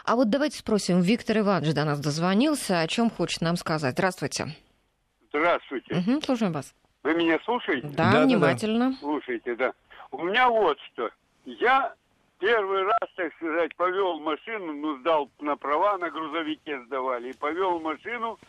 [0.05, 3.93] А вот давайте спросим, Виктор Иванович до нас дозвонился, о чем хочет нам сказать.
[3.93, 4.55] Здравствуйте.
[5.29, 5.93] Здравствуйте.
[5.93, 6.73] Угу, слушаем вас.
[7.03, 7.87] Вы меня слушаете?
[7.89, 8.85] Да, да внимательно.
[8.85, 8.97] Да, да.
[9.01, 9.73] Слушайте, да.
[10.09, 11.11] У меня вот что.
[11.45, 11.93] Я
[12.39, 17.79] первый раз, так сказать, повел машину, ну, сдал на права, на грузовике сдавали, и повел
[17.79, 18.39] машину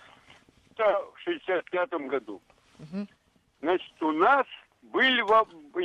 [0.77, 2.43] это в 65 году.
[2.79, 3.07] Угу.
[3.61, 4.47] Значит, у нас
[4.83, 5.21] были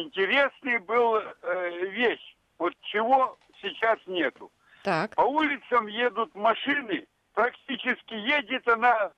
[0.01, 4.51] интересный был э, вещь, вот чего сейчас нету.
[4.83, 5.15] Так.
[5.15, 9.11] По улицам едут машины, практически едет она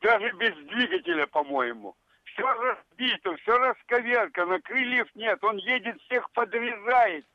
[0.00, 1.94] даже без двигателя, по-моему.
[2.24, 7.26] Все разбито, все расковеркано, крыльев нет, он едет, всех подрезает.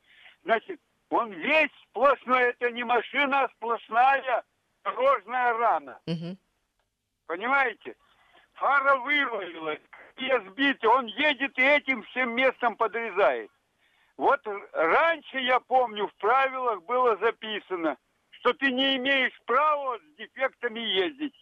[0.44, 4.44] Значит, он весь сплошной, это не машина, а сплошная
[4.84, 6.00] дорожная рана.
[6.08, 6.38] Угу.
[7.28, 7.96] Понимаете?
[8.54, 9.82] Фара вывалилась,
[10.18, 13.52] и сбитый, он едет и этим всем местом подрезает.
[14.18, 14.40] Вот
[14.72, 17.98] раньше, я помню, в правилах было записано,
[18.30, 21.36] что ты не имеешь права с дефектами ездить.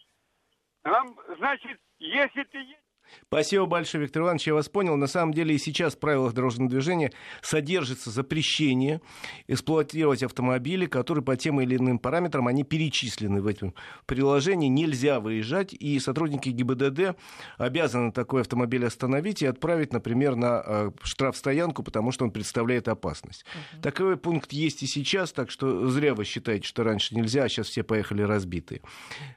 [0.82, 2.83] Нам, значит, если ты едешь
[3.28, 4.46] Спасибо большое, Виктор Иванович.
[4.46, 4.96] Я вас понял.
[4.96, 7.12] На самом деле и сейчас в правилах дорожного движения
[7.42, 9.00] содержится запрещение
[9.48, 13.74] эксплуатировать автомобили, которые по тем или иным параметрам, они перечислены в этом
[14.06, 14.68] приложении.
[14.68, 17.16] Нельзя выезжать, и сотрудники ГИБДД
[17.58, 23.44] обязаны такой автомобиль остановить и отправить, например, на э, штрафстоянку, потому что он представляет опасность.
[23.74, 23.82] Угу.
[23.82, 27.68] Такой пункт есть и сейчас, так что зря вы считаете, что раньше нельзя, а сейчас
[27.68, 28.80] все поехали разбитые.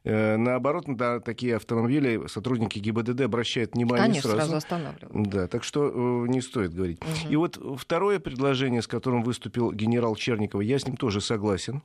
[0.03, 4.37] Э, наоборот, на такие автомобили сотрудники ГИБДД обращаются обращает внимание Конечно, сразу.
[4.37, 5.29] сразу останавливают.
[5.29, 6.99] Да, так что э, не стоит говорить.
[7.01, 7.31] Угу.
[7.31, 11.81] И вот второе предложение, с которым выступил генерал Черников, я с ним тоже согласен.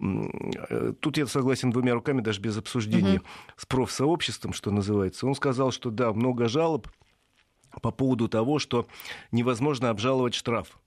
[0.00, 3.26] Э, тут я согласен двумя руками, даже без обсуждения угу.
[3.56, 5.26] с профсообществом, что называется.
[5.26, 6.88] Он сказал, что да, много жалоб
[7.82, 8.86] по поводу того, что
[9.32, 10.78] невозможно обжаловать штраф.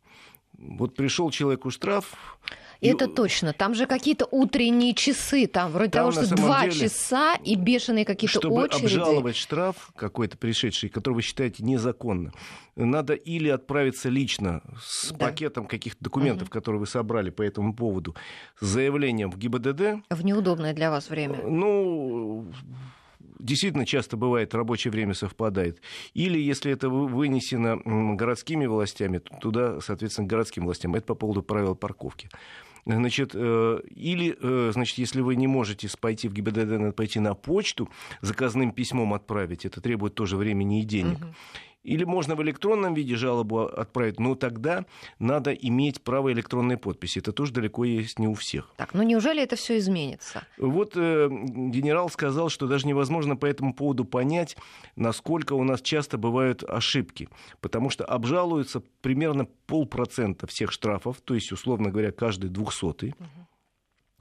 [0.57, 2.37] Вот пришел человеку штраф,
[2.87, 3.53] это точно.
[3.53, 8.05] Там же какие-то утренние часы, там вроде там, того, что два деле, часа и бешеные
[8.05, 8.87] какие-то чтобы очереди.
[8.87, 12.33] Чтобы обжаловать штраф какой-то пришедший, который вы считаете незаконно,
[12.75, 15.27] надо или отправиться лично с да.
[15.27, 16.53] пакетом каких-то документов, угу.
[16.53, 18.15] которые вы собрали по этому поводу,
[18.59, 20.03] с заявлением в ГИБДД.
[20.09, 21.39] В неудобное для вас время.
[21.43, 22.47] Ну,
[23.43, 25.81] действительно часто бывает, рабочее время совпадает.
[26.13, 27.77] Или если это вынесено
[28.15, 30.95] городскими властями, туда, соответственно, городским властям.
[30.95, 32.29] Это по поводу правил парковки.
[32.85, 37.33] Значит, э, или, э, значит, если вы не можете пойти в ГИБДД, надо пойти на
[37.33, 37.89] почту,
[38.21, 39.65] заказным письмом отправить.
[39.65, 41.19] Это требует тоже времени и денег.
[41.19, 41.27] Угу.
[41.83, 44.85] Или можно в электронном виде жалобу отправить, но тогда
[45.19, 47.19] надо иметь право электронной подписи.
[47.19, 48.71] Это тоже далеко есть не у всех.
[48.77, 50.43] Так, ну неужели это все изменится?
[50.57, 54.55] Вот э, генерал сказал, что даже невозможно по этому поводу понять,
[54.95, 57.27] насколько у нас часто бывают ошибки.
[57.59, 63.13] Потому что обжалуются примерно полпроцента всех штрафов, то есть, условно говоря, каждый двухсотый.
[63.19, 63.27] Угу.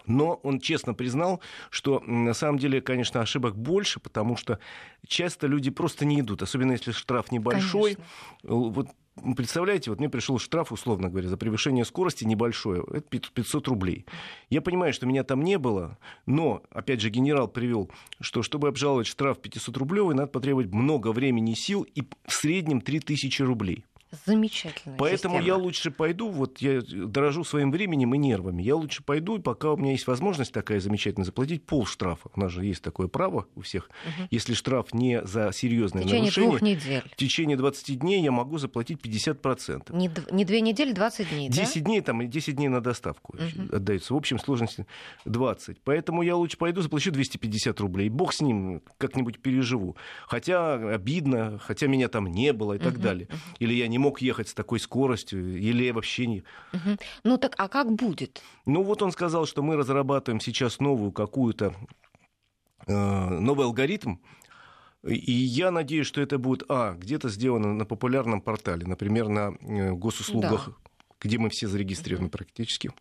[0.07, 4.59] Но он честно признал, что на самом деле, конечно, ошибок больше, потому что
[5.07, 7.97] часто люди просто не идут, особенно если штраф небольшой.
[8.43, 8.55] Конечно.
[8.73, 8.89] Вот
[9.37, 14.07] Представляете, вот мне пришел штраф, условно говоря, за превышение скорости небольшое, это 500 рублей.
[14.49, 19.07] Я понимаю, что меня там не было, но, опять же, генерал привел, что чтобы обжаловать
[19.07, 23.85] штраф 500 рублевый, надо потребовать много времени и сил и в среднем 3000 рублей.
[24.27, 24.97] Замечательно.
[24.99, 25.47] Поэтому система.
[25.47, 29.77] я лучше пойду, вот я дорожу своим временем и нервами, я лучше пойду, пока у
[29.77, 32.29] меня есть возможность такая замечательная, заплатить пол штрафа.
[32.35, 33.89] У нас же есть такое право у всех.
[34.05, 34.29] Мгм.
[34.31, 37.03] Если штраф не за В серьезное течение нарушение, двух недель.
[37.11, 39.93] в течение 20 дней я могу заплатить 50%.
[39.97, 41.55] Не, дв- не две недели, 20 дней, да?
[41.57, 43.71] 10 дней там и 10 дней на доставку Мгм.
[43.75, 44.13] отдаются.
[44.13, 44.87] В общем сложности
[45.25, 45.79] 20.
[45.85, 48.09] Поэтому я лучше пойду, заплачу 250 рублей.
[48.11, 49.97] Бог с ним, как-нибудь переживу.
[50.27, 53.29] Хотя обидно, хотя меня там не было и так Мгм, далее.
[53.59, 56.45] Или я не мог ехать с такой скоростью, или вообще не...
[56.73, 56.99] Мгм.
[57.25, 58.43] Ну так, а как будет?
[58.67, 61.75] Ну вот он сказал, что мы разрабатываем сейчас новую какую-то,
[62.87, 64.17] э, новый алгоритм,
[65.05, 69.93] и я надеюсь, что это будет, а, где-то сделано на популярном портале, например, на э,
[69.93, 70.71] госуслугах,
[71.21, 72.93] где мы все зарегистрированы практически.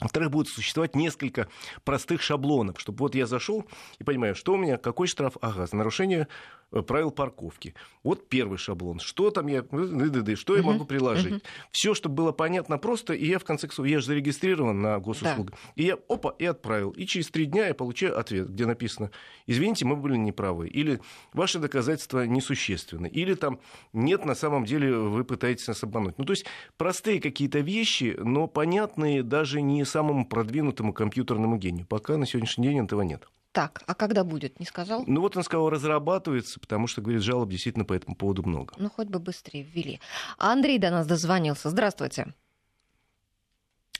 [0.00, 1.48] Во-вторых, будет существовать несколько
[1.82, 3.66] простых шаблонов, чтобы вот я зашел
[3.98, 6.28] и понимаю, что у меня, какой штраф, ага, за нарушение
[6.70, 7.74] э, правил парковки.
[8.04, 9.00] Вот первый шаблон.
[9.00, 11.32] Что там я, ды-ды-ды, что я могу приложить?
[11.32, 11.42] мгм.
[11.72, 15.58] Все, чтобы было понятно просто, и я в конце концов, я же зарегистрирован на госуслугах,
[15.74, 16.90] и я, опа, и отправил.
[16.90, 19.10] И через три дня я получаю ответ, где написано,
[19.48, 21.00] извините, мы были неправы, или
[21.32, 23.58] ваши доказательства несущественны, или там
[23.92, 26.18] нет, на самом деле вы пытаетесь нас обмануть.
[26.18, 31.86] Ну, то есть простые какие-то вещи, но понятные даже не самому продвинутому компьютерному гению.
[31.86, 33.26] Пока на сегодняшний день этого нет.
[33.52, 35.04] Так, а когда будет, не сказал?
[35.06, 38.74] Ну вот он сказал, разрабатывается, потому что, говорит, жалоб действительно по этому поводу много.
[38.78, 40.00] Ну, хоть бы быстрее ввели.
[40.38, 41.70] А Андрей до нас дозвонился.
[41.70, 42.34] Здравствуйте.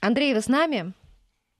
[0.01, 0.93] Андрей, вы с нами?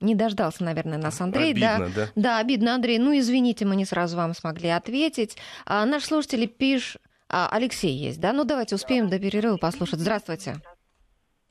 [0.00, 1.52] Не дождался, наверное, нас Андрей.
[1.52, 1.76] да.
[1.76, 2.08] Обидно, да?
[2.14, 2.98] Да, обидно, Андрей.
[2.98, 5.36] Ну, извините, мы не сразу вам смогли ответить.
[5.66, 7.02] А, наш слушатель пишет...
[7.28, 8.32] А, Алексей есть, да?
[8.32, 10.00] Ну, давайте успеем до перерыва послушать.
[10.00, 10.62] Здравствуйте.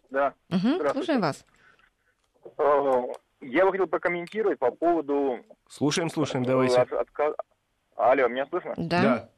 [0.10, 0.34] Да.
[0.50, 0.94] Мгм, Здравствуйте.
[0.94, 1.46] слушаем вас.
[2.60, 3.04] Э,
[3.42, 5.40] Я бы хотел прокомментировать по поводу...
[5.70, 6.82] Слушаем, слушаем, э, давайте.
[6.82, 7.36] от- отка-
[7.96, 8.74] Алло, меня слышно?
[8.78, 9.02] Да.
[9.02, 9.30] Да.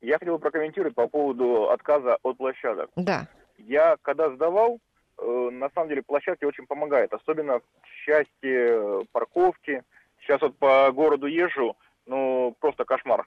[0.00, 2.90] Я хотел бы прокомментировать по поводу отказа от площадок.
[2.96, 3.28] Да.
[3.58, 4.78] Я когда сдавал,
[5.18, 7.62] э, на самом деле площадки очень помогают, особенно в
[8.06, 9.82] части парковки.
[10.20, 11.76] Сейчас вот по городу езжу,
[12.06, 13.26] ну просто кошмар.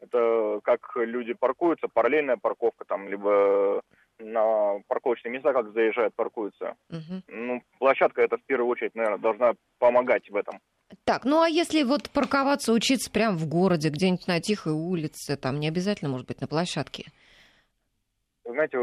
[0.00, 3.79] Это как люди паркуются, параллельная парковка там, либо
[4.30, 6.76] на парковочные места, как заезжают, паркуются.
[6.88, 7.22] Мгм.
[7.28, 10.60] Ну, площадка это в первую очередь, наверное, должна помогать в этом.
[11.04, 15.60] Так, ну а если вот парковаться, учиться прямо в городе, где-нибудь на тихой улице, там
[15.60, 17.06] не обязательно, может быть, на площадке?
[18.44, 18.78] Знаете,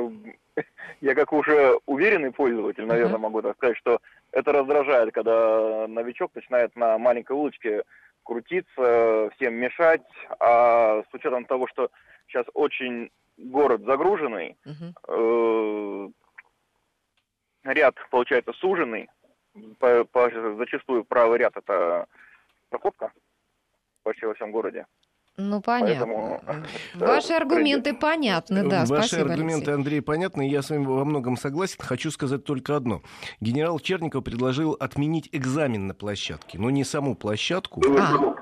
[1.02, 3.24] я как уже уверенный пользователь, наверное, Ага.
[3.24, 4.00] могу так сказать, что
[4.32, 7.84] это раздражает, когда новичок начинает на маленькой улочке
[8.24, 10.02] крутиться, всем мешать,
[10.40, 11.90] а с учетом того, что
[12.28, 14.96] сейчас очень город загруженный, Мгм.
[15.08, 16.10] э,
[17.66, 19.10] ряд получается суженный,
[19.80, 22.08] по- по- зачастую правый ряд это
[22.70, 23.12] парковка
[24.04, 24.86] почти во всем городе.
[25.40, 26.06] Ну, понятно.
[26.08, 26.42] Поэтому,
[26.96, 29.74] Ваши аргументы понятны, да, Ваши спасибо, аргументы, Алексей.
[29.76, 30.50] Андрей, понятны.
[30.50, 31.78] Я с вами во многом согласен.
[31.80, 33.04] Хочу сказать только одно.
[33.40, 37.84] Генерал Черников предложил отменить экзамен на площадке, но не саму площадку.
[38.00, 38.36] А,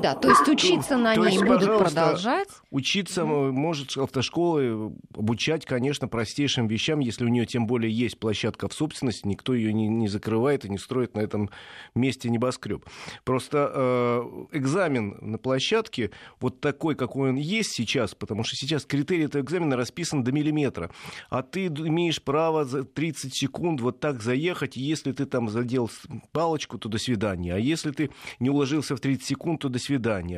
[0.00, 2.48] да, то есть учиться на То ней есть, будут продолжать?
[2.70, 8.68] Учиться м, может автошколы обучать, конечно, простейшим вещам, если у нее тем более есть площадка
[8.68, 11.50] в собственности, никто ее не, не закрывает и не строит на этом
[11.94, 12.84] месте небоскреб.
[13.24, 16.10] Просто э, экзамен на площадке
[16.40, 20.90] вот такой, какой он есть сейчас, потому что сейчас критерий этого экзамена расписан до миллиметра,
[21.28, 25.90] а ты имеешь право за 30 секунд вот так заехать, и если ты там задел
[26.32, 29.89] палочку, то до свидания, а если ты не уложился в 30 секунд, то до свидания,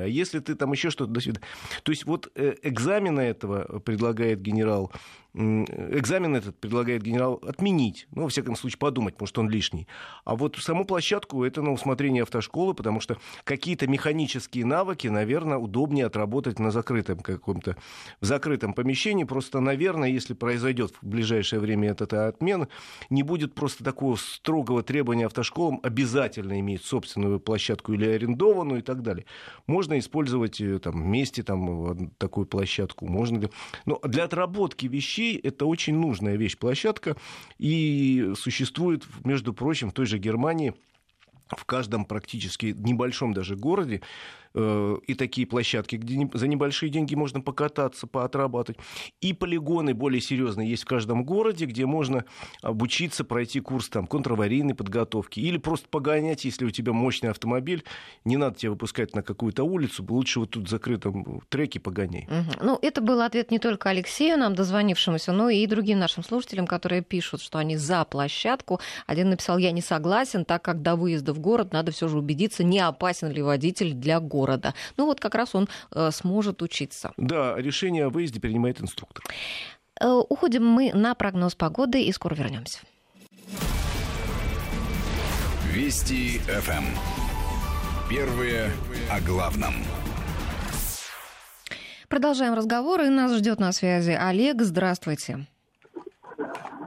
[0.04, 1.46] а если ты там еще что-то, до свидания.
[1.82, 4.92] То есть вот э, экзамена этого предлагает генерал,
[5.34, 9.88] экзамен этот предлагает генерал отменить, ну, во всяком случае, подумать, может, он лишний.
[10.24, 16.06] А вот саму площадку это на усмотрение автошколы, потому что какие-то механические навыки, наверное, удобнее
[16.06, 17.76] отработать на закрытом каком-то,
[18.20, 19.24] в закрытом помещении.
[19.24, 22.68] Просто, наверное, если произойдет в ближайшее время эта отмена,
[23.08, 29.02] не будет просто такого строгого требования автошколам обязательно иметь собственную площадку или арендованную и так
[29.02, 29.24] далее.
[29.66, 33.48] Можно использовать э, там вместе там, такую площадку, можно.
[33.86, 37.16] Но для отработки вещей это очень нужная вещь, площадка,
[37.58, 40.74] и существует, между прочим, в той же Германии
[41.56, 44.02] в каждом практически небольшом даже городе
[44.54, 48.78] и такие площадки, где за небольшие деньги можно покататься, поотрабатывать.
[49.20, 52.24] И полигоны более серьезные есть в каждом городе, где можно
[52.60, 55.40] обучиться, пройти курс там, контраварийной подготовки.
[55.40, 57.84] Или просто погонять, если у тебя мощный автомобиль,
[58.24, 62.26] не надо тебя выпускать на какую-то улицу, лучше вот тут в закрытом треке погоняй.
[62.28, 62.52] Мгм.
[62.60, 67.02] Ну, это был ответ не только Алексею, нам дозвонившемуся, но и другим нашим слушателям, которые
[67.02, 68.80] пишут, что они за площадку.
[69.06, 72.64] Один написал, я не согласен, так как до выезда в город надо все же убедиться,
[72.64, 74.41] не опасен ли водитель для города.
[74.96, 77.12] Ну вот как раз он э, сможет учиться.
[77.16, 79.24] Да, решение о выезде принимает инструктор.
[80.00, 82.80] Э, уходим мы на прогноз погоды и скоро вернемся.
[85.72, 86.84] Вести ФМ.
[88.10, 88.70] Первые
[89.10, 89.74] о главном.
[92.08, 94.60] Продолжаем разговор, и нас ждет на связи Олег.
[94.60, 95.46] Здравствуйте.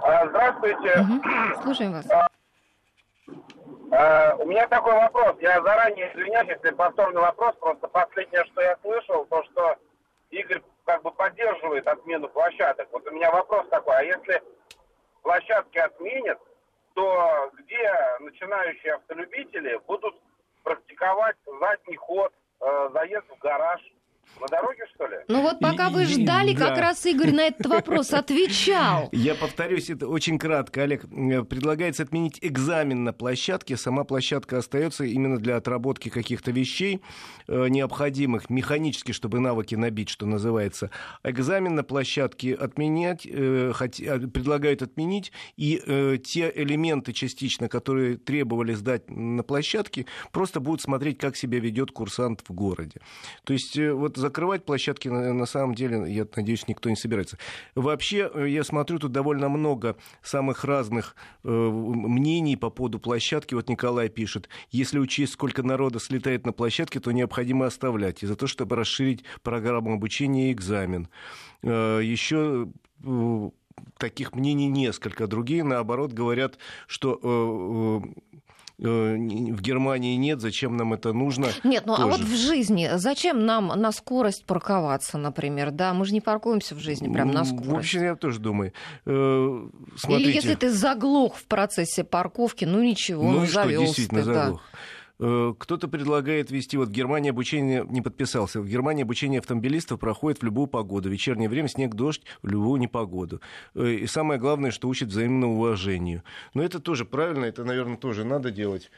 [0.04, 1.00] А, здравствуйте.
[1.00, 1.64] Угу.
[1.64, 2.06] Слушаем вас.
[3.98, 5.38] А, у меня такой вопрос.
[5.40, 7.56] Я заранее извиняюсь, если повторный вопрос.
[7.56, 9.78] Просто последнее, что я слышал, то, что
[10.32, 12.90] Игорь как бы поддерживает отмену площадок.
[12.92, 13.96] Вот у меня вопрос такой.
[13.96, 14.44] А если
[15.22, 16.40] площадки отменят,
[16.94, 17.90] то где
[18.20, 20.16] начинающие автолюбители будут
[20.64, 23.82] практиковать задний ход, э, заезд в гараж?
[24.40, 25.16] На дороге, что ли?
[25.28, 26.68] Ну вот пока вы ждали, да.
[26.68, 29.10] как раз Игорь на этот вопрос отвечал.
[29.14, 31.06] Я повторюсь, это очень кратко, Олег.
[31.06, 33.78] Э, предлагается отменить экзамен на площадке.
[33.78, 37.02] Сама площадка остается именно для отработки каких-то вещей
[37.48, 40.92] э, необходимых механически, чтобы навыки набить, что называется.
[41.24, 43.72] Экзамен на площадке отменять, э,
[44.34, 45.76] предлагают отменить, и
[46.24, 52.42] те элементы частично, которые требовали сдать на площадке, просто будут смотреть, как себя ведет курсант
[52.48, 53.00] в городе.
[53.44, 57.38] То есть вот закрывать площадки на, на самом деле, я надеюсь, никто не собирается.
[57.76, 63.54] Вообще, э, я смотрю, тут довольно много самых разных э, мнений по поводу площадки.
[63.54, 68.24] Вот Николай пишет, если учесть, сколько народа слетает на площадке, то необходимо оставлять.
[68.24, 71.08] И за то, чтобы расширить программу обучения и экзамен.
[71.64, 72.70] Э, еще
[73.04, 73.50] э,
[73.98, 75.28] таких мнений несколько.
[75.28, 76.58] Другие, наоборот, говорят,
[76.88, 78.36] что э, э
[78.78, 81.48] в Германии нет, зачем нам это нужно?
[81.64, 82.08] Нет, ну тоже.
[82.08, 85.94] а вот в жизни, зачем нам на скорость парковаться, например, да?
[85.94, 87.68] Мы же не паркуемся в жизни прям на скорость.
[87.68, 88.74] В общем, я тоже думаю.
[89.06, 89.68] Э,
[89.98, 90.30] смотрите.
[90.30, 94.62] Или если ты заглох в процессе парковки, ну ничего, ну, ну что, действительно ты, заглох.
[94.62, 94.80] Да.
[95.20, 100.42] Э, кто-то предлагает вести, вот в Германии обучение, не подписался, в Германии обучение автомобилистов проходит
[100.42, 101.10] в любую погоду.
[101.10, 103.42] В вечернее время снег, дождь, в любую непогоду.
[103.74, 106.24] Э, и самое главное, что учит взаимному уважению.
[106.54, 108.92] Но это тоже правильно, это, наверное, тоже надо делать.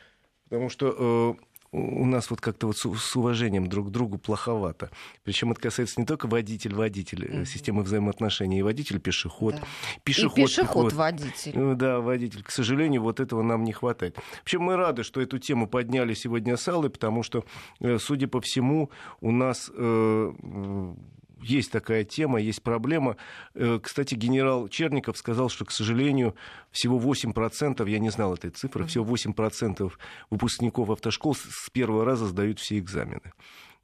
[0.50, 4.90] Потому что э, у нас вот как-то вот с, уважением друг к другу плоховато.
[5.24, 7.46] Причем это касается не только водитель-водитель, mm-hmm.
[7.46, 9.62] системы взаимоотношений, и водитель-пешеход, да.
[10.04, 11.54] пешеход, и пешеход-водитель.
[11.56, 12.44] Э, да, водитель.
[12.44, 14.18] К сожалению, вот этого нам не хватает.
[14.40, 17.46] Вообще мы рады, что эту тему подняли сегодня с Аллой, потому что,
[17.80, 18.90] э, судя по всему,
[19.22, 19.72] у нас
[21.42, 23.18] есть такая тема, есть проблема.
[23.54, 26.36] Э, кстати, генерал Черников сказал, что, к сожалению,
[26.72, 29.92] всего 8%, я не знал этой цифры, всего 8%
[30.30, 33.34] выпускников автошкол с первого раза сдают все экзамены.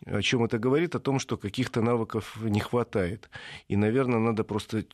[0.06, 0.96] О чем это говорит?
[0.96, 3.30] О том, что каких-то навыков не хватает.
[3.68, 4.86] И, наверное, надо просто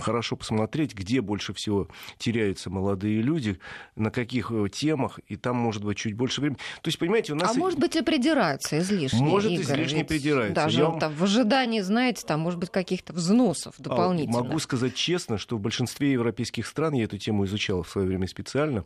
[0.00, 1.88] хорошо посмотреть, где больше всего
[2.18, 3.58] теряются молодые люди,
[3.94, 6.58] на каких э, темах, и там может быть чуть больше времени.
[6.82, 7.54] То есть, понимаете, у нас...
[7.54, 10.54] А может быть и придираются излишне, Может, Игорь, излишне придираются.
[10.54, 10.92] Даже Я...
[10.92, 14.42] там, в ожидании, знаете, там, может быть, каких-то взносов а, дополнительных.
[14.42, 18.26] Могу сказать честно, что в большинстве европейских стран, я эту тему изучал в свое время
[18.26, 18.84] специально,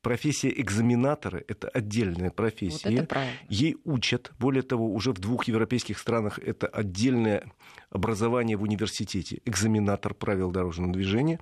[0.00, 2.88] профессия экзаменатора— это отдельная профессия.
[2.88, 3.36] Вот это правильно.
[3.48, 7.44] Ей учат, более того, уже в двух европейских странах это отдельное
[7.90, 11.38] образование в университете, экзаменатор правил дорожного движения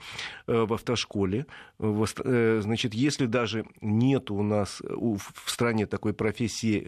[0.46, 1.46] э, в автошколе.
[1.78, 6.80] Э, значит, если даже нет у нас в стране такой профессии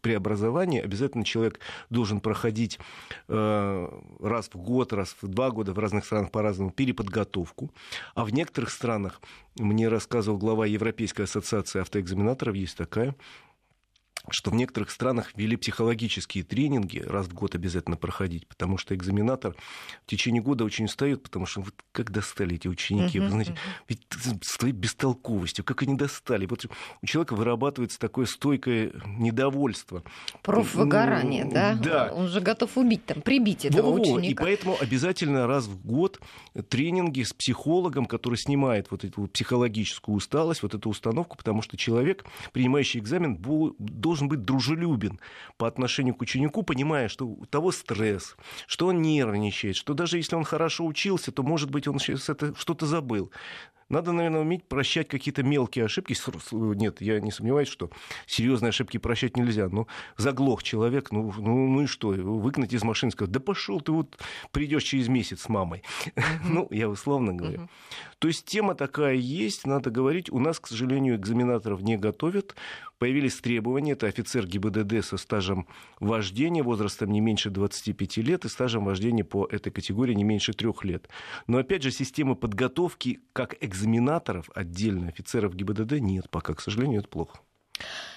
[0.00, 2.78] при образовании, обязательно человек должен проходить
[3.28, 3.88] э,
[4.20, 7.70] раз в год, раз в два года, в разных странах по-разному, переподготовку.
[8.14, 9.20] А в некоторых странах,
[9.58, 13.14] мне рассказывал глава Европейской ассоциации автоэкзаменаторов, есть такая,
[14.28, 19.54] что в некоторых странах ввели психологические тренинги, раз в год обязательно проходить, потому что экзаменатор
[20.04, 23.52] в течение года очень устает, потому что вот как достали эти ученики, uh-huh, вы знаете,
[23.52, 23.84] uh-huh.
[23.88, 24.06] ведь
[24.42, 26.46] с твоей бестолковостью, как они достали.
[26.46, 26.66] Вот
[27.02, 30.02] у человека вырабатывается такое стойкое недовольство.
[30.42, 31.74] Профвыгорание, ну, да?
[31.74, 32.12] Да.
[32.14, 34.28] Он же готов убить, там, прибить этого Во-во, ученика.
[34.28, 36.20] И поэтому обязательно раз в год
[36.68, 42.24] тренинги с психологом, который снимает вот эту психологическую усталость, вот эту установку, потому что человек,
[42.52, 45.20] принимающий экзамен, должен должен быть дружелюбен
[45.56, 48.36] по отношению к ученику, понимая, что у того стресс,
[48.66, 52.52] что он нервничает, что даже если он хорошо учился, то, может быть, он сейчас это
[52.56, 53.30] что-то забыл.
[53.90, 56.16] Надо, наверное, уметь прощать какие-то мелкие ошибки.
[56.52, 57.90] Нет, я не сомневаюсь, что
[58.26, 59.68] серьезные ошибки прощать нельзя.
[59.68, 62.08] Но заглох человек, ну, ну, ну и что?
[62.10, 64.16] Выгнать из машины, сказать, да пошел ты вот
[64.52, 65.82] придешь через месяц с мамой.
[66.44, 67.68] ну, я условно говорю.
[68.20, 70.30] То есть тема такая есть, надо говорить.
[70.30, 72.54] У нас, к сожалению, экзаменаторов не готовят.
[73.00, 73.92] Появились требования.
[73.92, 75.66] Это офицер ГИБДД со стажем
[76.00, 80.84] вождения, возрастом не меньше 25 лет и стажем вождения по этой категории не меньше трех
[80.84, 81.08] лет.
[81.46, 86.52] Но, опять же, системы подготовки как экзаменаторов отдельно, офицеров ГИБДД нет пока.
[86.52, 87.38] К сожалению, это плохо.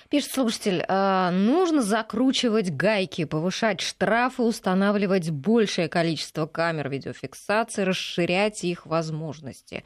[0.09, 8.85] Пишет слушатель, «А, нужно закручивать гайки, повышать штрафы, устанавливать большее количество камер видеофиксации, расширять их
[8.85, 9.85] возможности.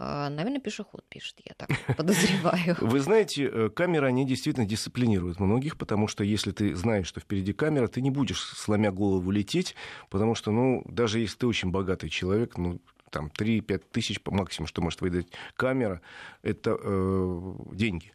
[0.00, 2.76] А, наверное, пешеход пишет, я так подозреваю.
[2.80, 7.52] Вы знаете, э, камеры, они действительно дисциплинируют многих, потому что если ты знаешь, что впереди
[7.52, 9.74] камера, ты не будешь, сломя голову, лететь,
[10.08, 12.80] потому что, ну, даже если ты очень богатый человек, ну,
[13.10, 15.26] там 3-5 тысяч по максимуму, что может выдать
[15.56, 16.00] камера,
[16.42, 18.12] это э, деньги.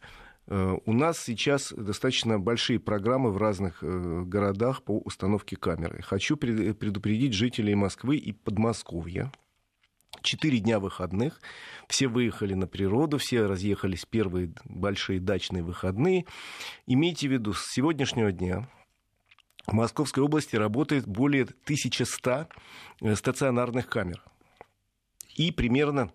[0.48, 6.02] Э, у нас сейчас достаточно большие программы в разных э, городах по установке камеры.
[6.02, 9.34] Хочу предупредить жителей Москвы и Подмосковья.
[10.24, 11.42] Четыре дня выходных,
[11.90, 16.26] все выехали на природу, все разъехались первые большие дачные выходные.
[16.88, 18.70] Имейте в виду, с сегодняшнего дня
[19.68, 22.48] в Московской области работает более 1100
[23.02, 24.24] э, стационарных камер.
[25.36, 26.10] И примерно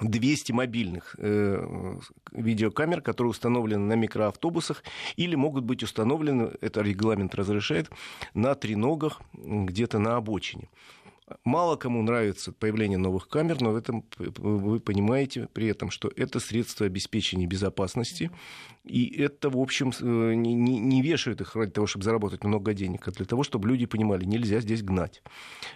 [0.00, 1.98] 200 мобильных э,
[2.32, 4.82] видеокамер, которые установлены на микроавтобусах
[5.16, 7.90] или могут быть установлены, это регламент разрешает,
[8.32, 10.70] на треногах где-то на обочине.
[11.44, 16.38] Мало кому нравится появление новых камер, но в этом вы понимаете при этом, что это
[16.38, 18.30] средство обеспечения безопасности,
[18.84, 22.72] и это, в общем, э, не, не, не вешают их ради того, чтобы заработать много
[22.74, 25.22] денег, а для того, чтобы люди понимали, нельзя здесь гнать.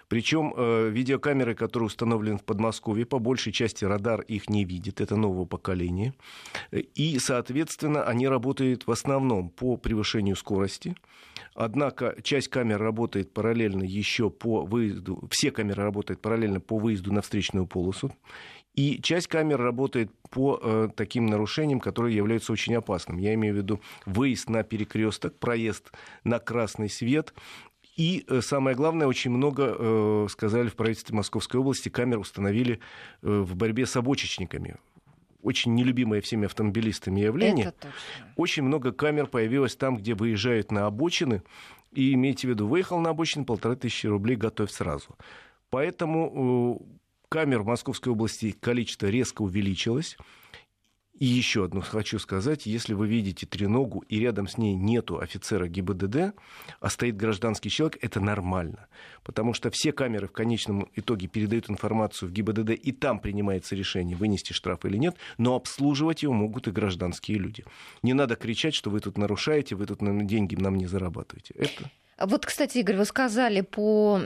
[0.07, 5.17] Причем э, видеокамеры, которые установлены в Подмосковье, по большей части радар их не видит, это
[5.17, 6.15] нового поколения.
[6.71, 10.95] И, соответственно, они работают в основном по превышению скорости.
[11.55, 17.23] Однако часть камер работает параллельно еще по выезду, все камеры работают параллельно по выезду на
[17.23, 18.13] встречную полосу.
[18.75, 23.19] И часть камер работает по э, таким нарушениям, которые являются очень опасным.
[23.19, 25.91] Я имею в виду выезд на перекресток, проезд
[26.23, 27.35] на красный свет.
[27.97, 32.81] И э, самое главное, очень много, э, сказали в правительстве Московской области, камер установили
[33.23, 34.77] э, в борьбе с обочечниками
[35.43, 37.73] очень нелюбимое всеми автомобилистами явление.
[38.37, 41.43] Очень много камер появилось там, где выезжают на обочины.
[41.93, 45.17] И имейте в виду, выехал на обочину, полторы тысячи рублей готовь сразу.
[45.71, 50.17] Поэтому э, камер в Московской области количество резко увеличилось.
[51.21, 55.69] И еще одно хочу сказать, если вы видите треногу, и рядом с ней нету офицера
[55.69, 56.35] ГИБДД,
[56.81, 58.89] а стоит гражданский человек, это нормально.
[59.23, 64.17] Потому что все камеры в конечном итоге передают информацию в ГИБДД, и там принимается решение,
[64.17, 67.67] вынести штраф или нет, но обслуживать его могут и гражданские люди.
[68.03, 71.53] Не надо кричать, что вы тут нарушаете, вы тут деньги нам не зарабатываете.
[71.55, 71.91] Это
[72.21, 74.21] вот, кстати, Игорь, вы сказали, по,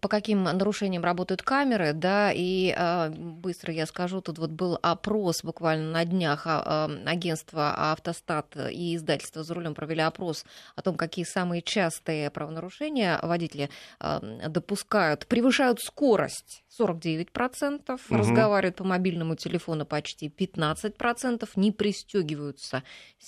[0.00, 5.44] по каким нарушениям работают камеры, да, и э, быстро я скажу, тут вот был опрос
[5.44, 10.44] буквально на днях, э, агентство «Автостат» и издательство «За рулем» провели опрос
[10.74, 13.70] о том, какие самые частые правонарушения водители
[14.00, 15.26] э, допускают.
[15.26, 18.16] Превышают скорость 49%, угу.
[18.16, 22.82] разговаривают по мобильному телефону почти 15%, не пристегиваются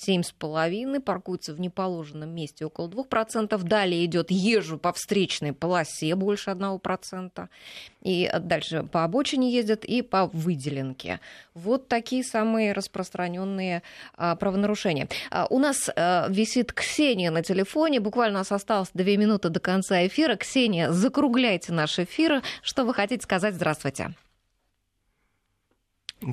[0.09, 7.49] 7,5%, паркуются в неположенном месте около 2%, далее идет езжу по встречной полосе больше 1%,
[8.03, 11.21] и дальше по обочине ездят и по выделенке.
[11.55, 13.83] Вот такие самые распространенные
[14.17, 15.09] а, правонарушения.
[15.31, 19.61] А, у нас а, висит Ксения на телефоне, буквально у нас осталось две минуты до
[19.61, 20.37] конца эфира.
[20.37, 22.43] Ксения, закругляйте наш эфир.
[22.63, 23.55] Что вы хотите сказать?
[23.55, 24.15] Здравствуйте.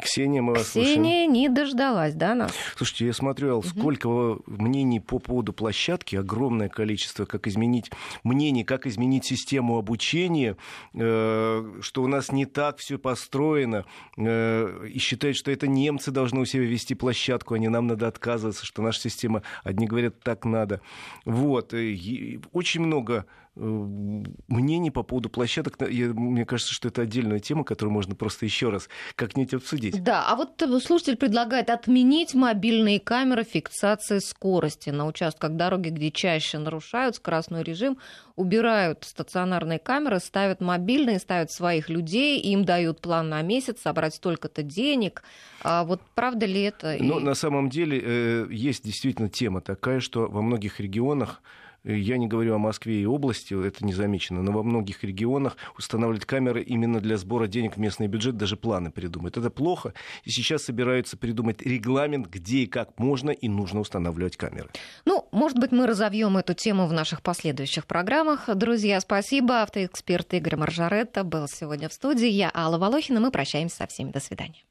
[0.02, 1.34] Ксения, мы вас Ксения слушаем.
[1.34, 2.54] не дождалась, да, нас?
[2.78, 3.68] Слушайте, я смотрел, угу.
[3.68, 7.92] сколько мнений по поводу площадки, огромное количество, как изменить
[8.24, 10.56] мнений, как изменить систему обучения,
[10.94, 16.40] э, что у нас не так все построено, э, и считают, что это немцы должны
[16.40, 20.46] у себя вести площадку, а не нам надо отказываться, что наша система, одни говорят, так
[20.46, 20.80] надо.
[21.26, 23.26] Вот, и очень много
[23.56, 25.78] мнений по поводу площадок.
[25.90, 30.04] Я, мне кажется, что это отдельная тема, которую можно просто еще раз как-нибудь обсудить.
[30.04, 36.58] Да, а вот слушатель предлагает отменить мобильные камеры фиксации скорости на участках дороги, где чаще
[36.58, 37.98] нарушают скоростной режим,
[38.36, 44.64] убирают стационарные камеры, ставят мобильные, ставят своих людей, им дают план на месяц, собрать столько-то
[44.64, 45.24] денег.
[45.62, 46.98] А вот правда ли это?
[47.00, 51.42] Ну, на самом деле э, есть действительно тема такая, что во многих регионах
[51.84, 56.26] я не говорю о Москве и области, это не замечено, но во многих регионах устанавливают
[56.26, 59.38] камеры именно для сбора денег в местный бюджет, даже планы придумают.
[59.38, 64.70] Это плохо, и сейчас собираются придумать регламент, где и как можно и нужно устанавливать камеры.
[65.06, 68.50] Ну, может быть, мы разовьем эту тему в наших последующих программах.
[68.56, 69.62] Друзья, спасибо.
[69.62, 72.28] Автоэксперт Игорь Маржаретта был сегодня в студии.
[72.28, 73.20] Я Алла Волохина.
[73.20, 74.12] Мы прощаемся со всеми.
[74.12, 74.64] До свидания.